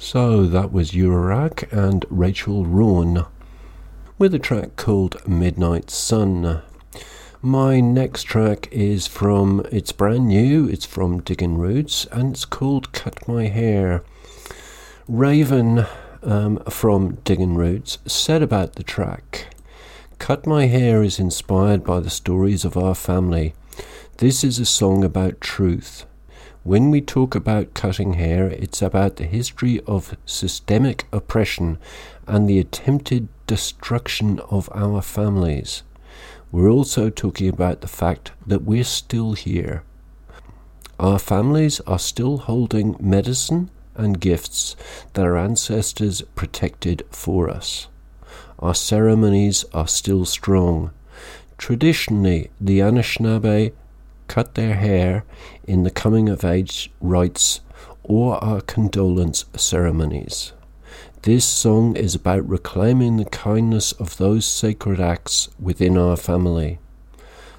So 0.08 0.46
that 0.46 0.70
was 0.70 0.92
Uyarakq 0.92 1.72
and 1.72 2.06
Rachel 2.08 2.64
Rowan 2.64 3.24
with 4.18 4.34
a 4.34 4.38
track 4.38 4.76
called 4.76 5.16
Midnight 5.26 5.90
Sun. 5.90 6.62
My 7.42 7.80
next 7.80 8.22
track 8.22 8.68
is 8.70 9.08
from, 9.08 9.66
it's 9.72 9.90
brand 9.90 10.28
new, 10.28 10.68
it's 10.68 10.86
from 10.86 11.22
Digging 11.22 11.58
Roots, 11.58 12.06
and 12.12 12.34
it's 12.34 12.44
called 12.44 12.92
Cut 12.92 13.26
My 13.26 13.48
Hair. 13.48 14.04
Raven 15.08 15.86
um, 16.22 16.62
from 16.70 17.16
Digging 17.24 17.56
Roots 17.56 17.98
said 18.06 18.42
about 18.42 18.74
the 18.74 18.84
track 18.84 19.56
Cut 20.20 20.46
My 20.46 20.66
Hair 20.66 21.02
is 21.02 21.18
inspired 21.18 21.82
by 21.82 21.98
the 21.98 22.10
stories 22.10 22.64
of 22.64 22.76
our 22.76 22.94
family. 22.94 23.54
This 24.18 24.44
is 24.44 24.60
a 24.60 24.66
song 24.66 25.02
about 25.02 25.40
truth. 25.40 26.06
When 26.66 26.90
we 26.90 27.00
talk 27.00 27.36
about 27.36 27.74
cutting 27.74 28.14
hair, 28.14 28.48
it's 28.48 28.82
about 28.82 29.16
the 29.16 29.24
history 29.24 29.80
of 29.86 30.16
systemic 30.26 31.06
oppression 31.12 31.78
and 32.26 32.48
the 32.48 32.58
attempted 32.58 33.28
destruction 33.46 34.40
of 34.50 34.68
our 34.74 35.00
families. 35.00 35.84
We're 36.50 36.68
also 36.68 37.08
talking 37.08 37.48
about 37.48 37.82
the 37.82 37.86
fact 37.86 38.32
that 38.44 38.64
we're 38.64 38.82
still 38.82 39.34
here. 39.34 39.84
Our 40.98 41.20
families 41.20 41.78
are 41.86 42.00
still 42.00 42.38
holding 42.38 42.96
medicine 42.98 43.70
and 43.94 44.20
gifts 44.20 44.74
that 45.12 45.24
our 45.24 45.36
ancestors 45.36 46.22
protected 46.34 47.04
for 47.12 47.48
us. 47.48 47.86
Our 48.58 48.74
ceremonies 48.74 49.64
are 49.72 49.86
still 49.86 50.24
strong. 50.24 50.90
Traditionally, 51.58 52.50
the 52.60 52.80
Anishinaabe 52.80 53.72
cut 54.28 54.56
their 54.56 54.74
hair 54.74 55.24
in 55.66 55.82
the 55.82 55.90
coming 55.90 56.28
of 56.28 56.44
age 56.44 56.90
rites 57.00 57.60
or 58.02 58.42
our 58.42 58.60
condolence 58.60 59.44
ceremonies. 59.56 60.52
This 61.22 61.44
song 61.44 61.96
is 61.96 62.14
about 62.14 62.48
reclaiming 62.48 63.16
the 63.16 63.24
kindness 63.24 63.92
of 63.92 64.16
those 64.16 64.46
sacred 64.46 65.00
acts 65.00 65.48
within 65.58 65.98
our 65.98 66.16
family. 66.16 66.78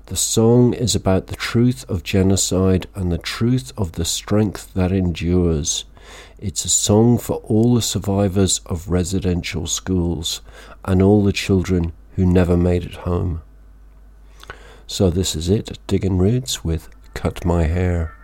The 0.06 0.16
song 0.16 0.74
is 0.74 0.96
about 0.96 1.28
the 1.28 1.36
truth 1.36 1.84
of 1.90 2.02
genocide 2.02 2.88
and 2.96 3.12
the 3.12 3.18
truth 3.18 3.74
of 3.78 3.94
the 3.94 4.06
strength 4.06 4.74
that 4.74 4.94
endures. 4.94 5.84
It's 6.40 6.64
a 6.64 6.70
song 6.70 7.18
for 7.18 7.38
all 7.44 7.76
the 7.76 7.82
survivors 7.82 8.62
of 8.66 8.90
residential 8.90 9.68
schools 9.68 10.40
and 10.86 11.02
all 11.02 11.24
the 11.26 11.34
children 11.34 11.92
who 12.16 12.26
never 12.26 12.56
made 12.56 12.86
it 12.86 12.94
home. 12.94 13.42
So, 14.88 15.10
this 15.10 15.36
is 15.36 15.50
it 15.50 15.78
Digging 15.88 16.18
Roots 16.18 16.64
with 16.64 16.88
Cut 17.18 17.44
My 17.44 17.64
Hair. 17.64 18.17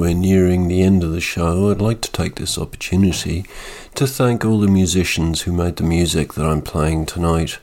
We're 0.00 0.14
nearing 0.14 0.66
the 0.66 0.80
end 0.80 1.04
of 1.04 1.12
the 1.12 1.20
show, 1.20 1.70
I'd 1.70 1.82
like 1.82 2.00
to 2.00 2.10
take 2.10 2.36
this 2.36 2.56
opportunity 2.56 3.44
to 3.94 4.06
thank 4.06 4.46
all 4.46 4.58
the 4.58 4.66
musicians 4.66 5.42
who 5.42 5.52
made 5.52 5.76
the 5.76 5.84
music 5.84 6.32
that 6.32 6.46
I'm 6.46 6.62
playing 6.62 7.04
tonight, 7.04 7.58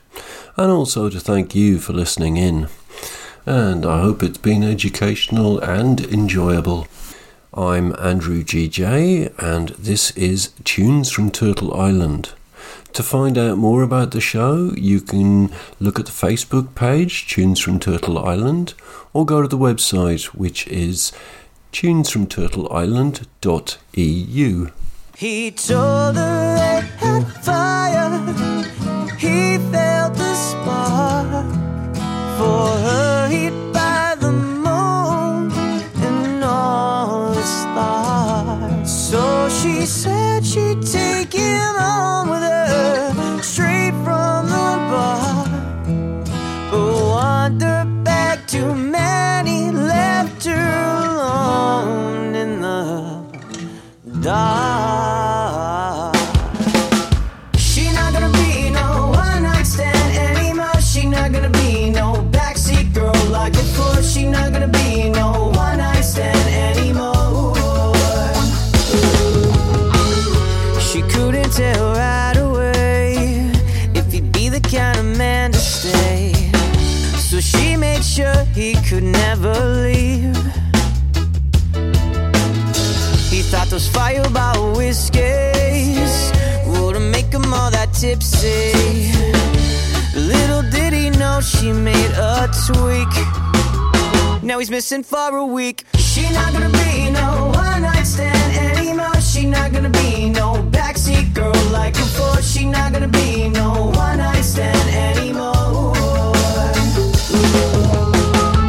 and 0.56 0.70
also 0.70 1.10
to 1.10 1.18
thank 1.18 1.56
you 1.56 1.80
for 1.80 1.92
listening 1.92 2.36
in. 2.36 2.68
And 3.44 3.84
I 3.84 4.02
hope 4.02 4.22
it's 4.22 4.38
been 4.38 4.62
educational 4.62 5.58
and 5.58 6.00
enjoyable. 6.00 6.86
I'm 7.52 7.92
Andrew 7.98 8.44
GJ, 8.44 9.34
and 9.36 9.70
this 9.70 10.12
is 10.12 10.52
Tunes 10.62 11.10
from 11.10 11.32
Turtle 11.32 11.74
Island. 11.74 12.34
To 12.92 13.02
find 13.02 13.36
out 13.36 13.58
more 13.58 13.82
about 13.82 14.12
the 14.12 14.20
show, 14.20 14.72
you 14.76 15.00
can 15.00 15.50
look 15.80 15.98
at 15.98 16.06
the 16.06 16.12
Facebook 16.12 16.76
page, 16.76 17.26
Tunes 17.26 17.58
from 17.58 17.80
Turtle 17.80 18.16
Island, 18.16 18.74
or 19.12 19.26
go 19.26 19.42
to 19.42 19.48
the 19.48 19.58
website, 19.58 20.26
which 20.26 20.68
is 20.68 21.12
tunesfromturtleisland.eu. 21.78 24.70
He 25.16 25.50
told 25.52 26.16
her 26.16 26.56
they 26.56 26.80
had 26.96 27.24
fire. 27.44 28.10
He 29.16 29.58
felt 29.70 30.14
the 30.14 30.34
spark. 30.34 31.46
For 32.36 32.66
her, 32.86 33.28
he'd 33.28 33.72
buy 33.72 34.16
the 34.18 34.32
moon 34.32 35.52
and 36.02 36.42
all 36.42 37.32
the 37.32 37.44
stars. 37.44 38.90
So 38.90 39.48
she 39.48 39.86
said 39.86 40.44
she'd 40.44 40.82
take 40.82 41.07
that. 88.42 90.12
Little 90.14 90.62
did 90.70 90.92
he 90.92 91.10
know 91.10 91.40
she 91.40 91.72
made 91.72 92.12
a 92.12 92.48
tweak. 92.66 93.08
Now 94.42 94.58
he's 94.58 94.70
missing 94.70 95.02
for 95.02 95.36
a 95.36 95.44
week. 95.44 95.84
She 95.96 96.22
not 96.32 96.52
gonna 96.52 96.70
be 96.70 97.10
no 97.10 97.50
one 97.54 97.82
night 97.82 98.04
stand 98.04 98.78
anymore. 98.78 99.20
She 99.20 99.46
not 99.46 99.72
gonna 99.72 99.90
be 99.90 100.30
no 100.30 100.54
backseat 100.70 101.34
girl 101.34 101.52
like 101.70 101.94
before. 101.94 102.40
She 102.42 102.64
not 102.64 102.92
gonna 102.92 103.08
be 103.08 103.48
no 103.48 103.90
one 103.94 104.18
night 104.18 104.42
stand 104.42 104.88
anymore. 104.90 105.94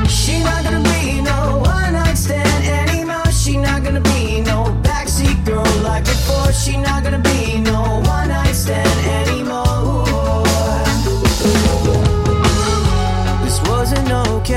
She 0.08 0.44
not 0.44 0.64
gonna 0.64 0.84
be 0.84 1.22
no 1.22 1.60
one 1.64 1.94
night 1.94 2.18
stand 2.18 2.66
anymore. 2.66 3.32
She 3.32 3.58
not 3.58 3.84
gonna 3.84 4.02
be 4.02 4.42
no 4.42 4.66
backseat 4.84 5.46
girl 5.46 5.64
like 5.82 6.04
before. 6.06 6.52
She 6.52 6.78
not 6.78 7.04
gonna 7.04 7.20
be 7.20 7.60
no 7.60 8.02
one 8.06 8.28
night 8.30 8.54
stand 8.54 8.88
anymore. 9.08 9.29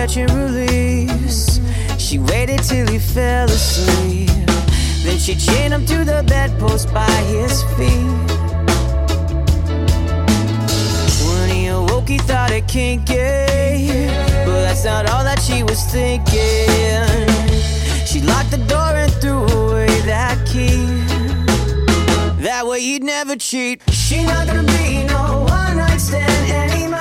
Catch 0.02 0.16
and 0.16 0.30
release. 0.32 1.60
She 1.96 2.18
waited 2.18 2.60
till 2.64 2.88
he 2.88 2.98
fell 2.98 3.46
asleep. 3.46 4.30
Then 5.04 5.18
she 5.18 5.36
chained 5.36 5.72
him 5.72 5.86
to 5.86 6.04
the 6.04 6.24
bedpost 6.26 6.92
by 6.92 7.16
his 7.34 7.62
feet. 7.76 8.18
When 11.24 11.48
he 11.50 11.66
awoke, 11.68 12.08
he 12.08 12.18
thought 12.18 12.50
it 12.50 12.66
kinky. 12.66 13.14
But 14.44 14.62
that's 14.66 14.84
not 14.84 15.08
all 15.08 15.22
that 15.22 15.40
she 15.40 15.62
was 15.62 15.80
thinking. 15.84 16.32
She 18.04 18.22
locked 18.22 18.50
the 18.50 18.62
door 18.66 18.92
and 19.02 19.12
threw 19.20 19.44
away 19.60 20.00
that 20.12 20.36
key. 20.48 20.82
That 22.42 22.66
way 22.66 22.80
he'd 22.80 23.04
never 23.04 23.36
cheat. 23.36 23.82
She 23.90 24.24
not 24.24 24.48
gonna 24.48 24.64
be 24.64 25.04
no 25.04 25.46
one 25.48 25.76
night 25.76 26.00
stand 26.00 26.50
anymore. 26.50 26.91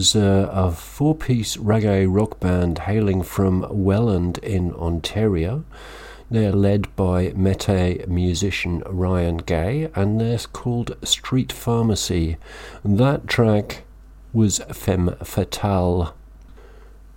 Was 0.00 0.16
uh, 0.16 0.48
a 0.50 0.70
four 0.70 1.14
piece 1.14 1.58
reggae 1.58 2.06
rock 2.08 2.40
band 2.40 2.78
hailing 2.78 3.22
from 3.22 3.66
Welland 3.68 4.38
in 4.38 4.72
Ontario. 4.72 5.62
They're 6.30 6.52
led 6.52 6.96
by 6.96 7.32
Métis 7.32 8.08
musician 8.08 8.82
Ryan 8.86 9.36
Gay, 9.36 9.90
and 9.94 10.18
they're 10.18 10.38
called 10.38 10.96
Street 11.06 11.52
Pharmacy. 11.52 12.38
That 12.82 13.26
track 13.26 13.82
was 14.32 14.60
Femme 14.72 15.16
Fatale. 15.22 16.14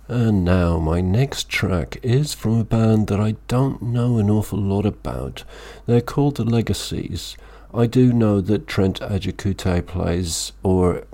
And 0.06 0.44
now, 0.44 0.78
my 0.78 1.00
next 1.00 1.48
track 1.48 1.96
is 2.02 2.34
from 2.34 2.60
a 2.60 2.64
band 2.64 3.06
that 3.06 3.18
I 3.18 3.36
don't 3.48 3.80
know 3.80 4.18
an 4.18 4.28
awful 4.28 4.58
lot 4.58 4.84
about. 4.84 5.44
They're 5.86 6.02
called 6.02 6.36
The 6.36 6.44
Legacies. 6.44 7.38
I 7.72 7.86
do 7.86 8.12
know 8.12 8.42
that 8.42 8.66
Trent 8.66 9.00
Ajikute 9.00 9.86
plays 9.86 10.52
or 10.62 11.04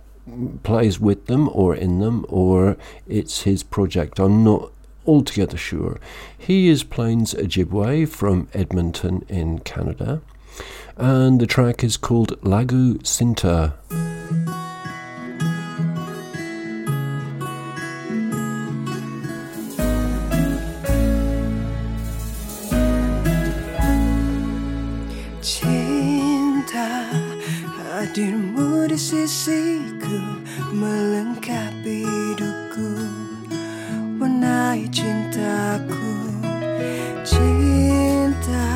plays 0.63 1.01
with 1.01 1.27
them 1.27 1.49
or 1.53 1.75
in 1.75 2.01
them 2.01 2.25
or 2.29 2.77
it's 3.07 3.43
his 3.43 3.63
project. 3.63 4.19
I'm 4.19 4.45
not 4.45 4.73
altogether 5.07 5.57
sure. 5.57 5.99
He 6.37 6.69
is 6.69 6.85
Plains 6.85 7.35
Ojibwe 7.35 8.09
from 8.09 8.49
Edmonton 8.55 9.25
in 9.29 9.61
Canada, 9.61 10.23
and 10.97 11.41
the 11.41 11.47
track 11.47 11.83
is 11.83 11.97
called 11.97 12.41
Lagu 12.43 12.99
Sinta. 13.03 14.10
Sisiku 29.27 30.17
melengkapi 30.73 32.09
hidupku 32.09 32.89
Warnai 34.17 34.89
cintaku. 34.89 36.33
Cinta 37.21 38.73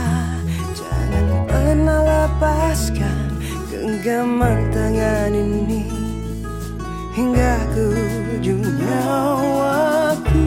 Jangan 0.76 1.48
pernah 1.48 2.00
lepaskan 2.04 3.40
Genggaman 3.72 4.68
tangan 4.68 5.32
ini. 5.32 5.88
Hingga 7.16 7.54
ke 7.72 7.86
ujung 8.36 8.64
nyawaku 8.84 10.44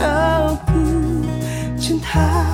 Kau 0.00 0.56
ku 0.64 0.84
cinta 1.76 2.45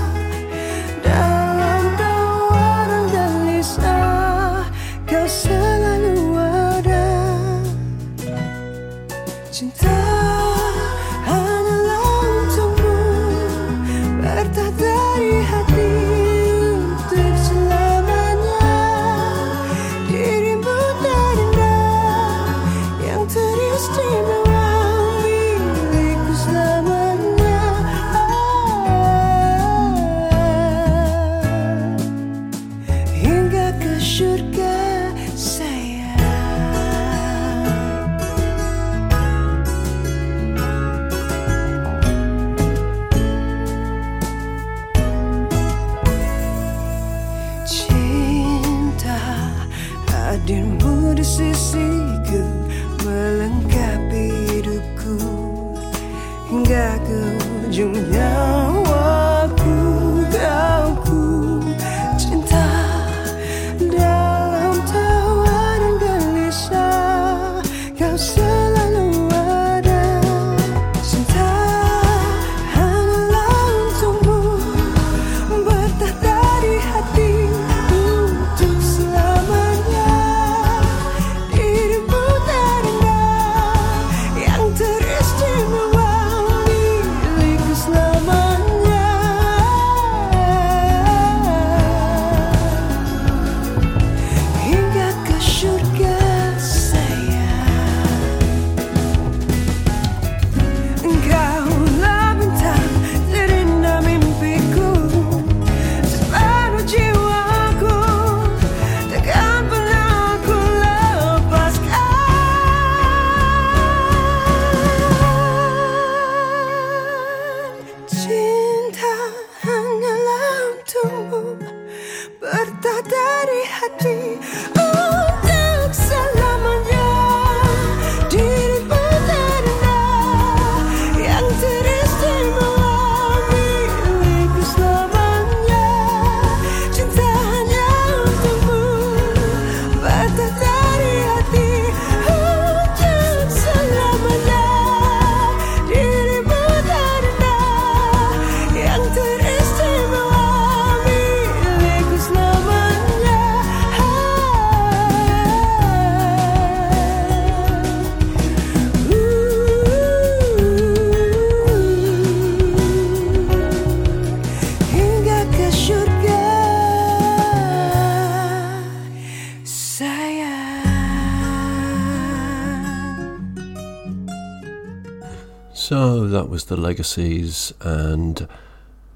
the 176.65 176.77
Legacies 176.77 177.73
and 177.81 178.49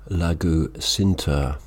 Lagu 0.09 0.69
Sinta. 0.79 1.59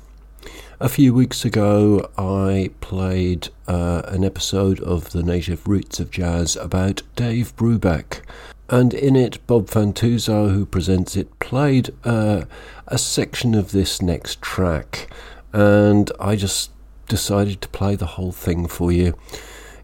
A 0.78 0.88
few 0.88 1.12
weeks 1.12 1.44
ago, 1.44 2.08
I 2.16 2.70
played 2.80 3.48
uh, 3.68 4.02
an 4.06 4.24
episode 4.24 4.80
of 4.80 5.10
the 5.10 5.22
Native 5.22 5.66
Roots 5.68 6.00
of 6.00 6.10
Jazz 6.10 6.56
about 6.56 7.02
Dave 7.16 7.54
Brubeck, 7.56 8.22
and 8.68 8.94
in 8.94 9.16
it, 9.16 9.46
Bob 9.46 9.66
Fantuzzo, 9.66 10.52
who 10.54 10.64
presents 10.64 11.16
it, 11.16 11.38
played 11.38 11.90
uh, 12.04 12.44
a 12.86 12.96
section 12.98 13.54
of 13.54 13.72
this 13.72 14.00
next 14.00 14.40
track, 14.40 15.08
and 15.52 16.10
I 16.18 16.36
just 16.36 16.70
decided 17.08 17.60
to 17.60 17.68
play 17.68 17.96
the 17.96 18.06
whole 18.06 18.32
thing 18.32 18.66
for 18.66 18.90
you. 18.90 19.16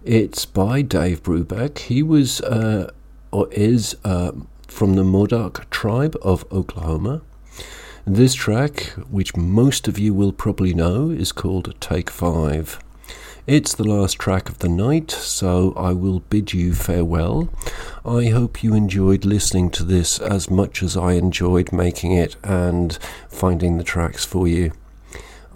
It's 0.05 0.47
by 0.47 0.83
Dave 0.83 1.23
Brubeck. 1.23 1.79
He 1.79 2.03
was 2.03 2.41
uh, 2.41 2.91
or 3.33 3.53
is 3.53 3.97
uh, 4.05 4.33
from 4.67 4.95
the 4.95 5.05
Modoc 5.05 5.69
tribe 5.71 6.17
of 6.23 6.45
Oklahoma. 6.53 7.23
This 8.05 8.35
track, 8.35 8.81
which 9.11 9.37
most 9.37 9.89
of 9.89 9.99
you 9.99 10.15
will 10.15 10.33
probably 10.33 10.75
know, 10.75 11.11
is 11.11 11.33
called 11.33 11.75
Take 11.81 12.11
Five. 12.11 12.79
It's 13.47 13.75
the 13.75 13.85
last 13.85 14.19
track 14.19 14.49
of 14.49 14.59
the 14.59 14.69
night, 14.69 15.11
so 15.11 15.73
I 15.77 15.93
will 15.93 16.21
bid 16.21 16.53
you 16.53 16.75
farewell. 16.75 17.49
I 18.05 18.27
hope 18.27 18.63
you 18.63 18.75
enjoyed 18.75 19.25
listening 19.25 19.71
to 19.71 19.85
this 19.85 20.19
as 20.19 20.51
much 20.51 20.83
as 20.83 20.97
I 20.97 21.13
enjoyed 21.13 21.73
making 21.73 22.13
it 22.13 22.37
and 22.43 22.99
finding 23.29 23.79
the 23.79 23.85
tracks 23.85 24.25
for 24.25 24.49
you. 24.49 24.73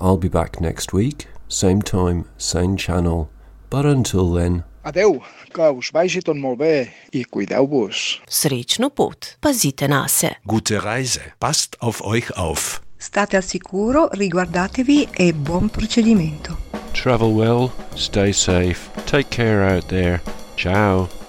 I'll 0.01 0.17
be 0.17 0.29
back 0.29 0.61
next 0.61 0.93
week, 0.93 1.27
same 1.49 1.83
time, 1.83 2.29
same 2.39 2.77
channel. 2.77 3.29
But 3.71 3.87
until 3.87 4.33
then, 4.33 4.65
Adeu, 4.83 5.21
que 5.53 5.69
us 5.77 5.91
vagi 5.93 6.23
tot 6.25 6.39
molt 6.41 6.59
bé 6.63 6.89
i 7.13 7.25
cuideu-vos. 7.29 8.21
Srečno 8.29 8.89
pot, 8.89 9.37
pazite 9.45 9.89
na 9.89 10.07
se. 10.09 10.33
Gute 10.49 10.81
Reise. 10.81 11.35
Passt 11.39 11.77
auf 11.81 12.01
euch 12.01 12.33
auf. 12.37 12.81
State 13.01 13.37
al 13.37 13.45
sicuro, 13.45 14.09
riguardatevi 14.13 15.09
e 15.19 15.33
buon 15.33 15.69
procedimento. 15.69 16.57
travel 16.93 17.33
well, 17.33 17.73
stay 17.95 18.33
safe, 18.33 18.91
take 19.07 19.31
care 19.31 19.63
out 19.63 19.89
there. 19.89 20.21
Ciao. 20.57 21.20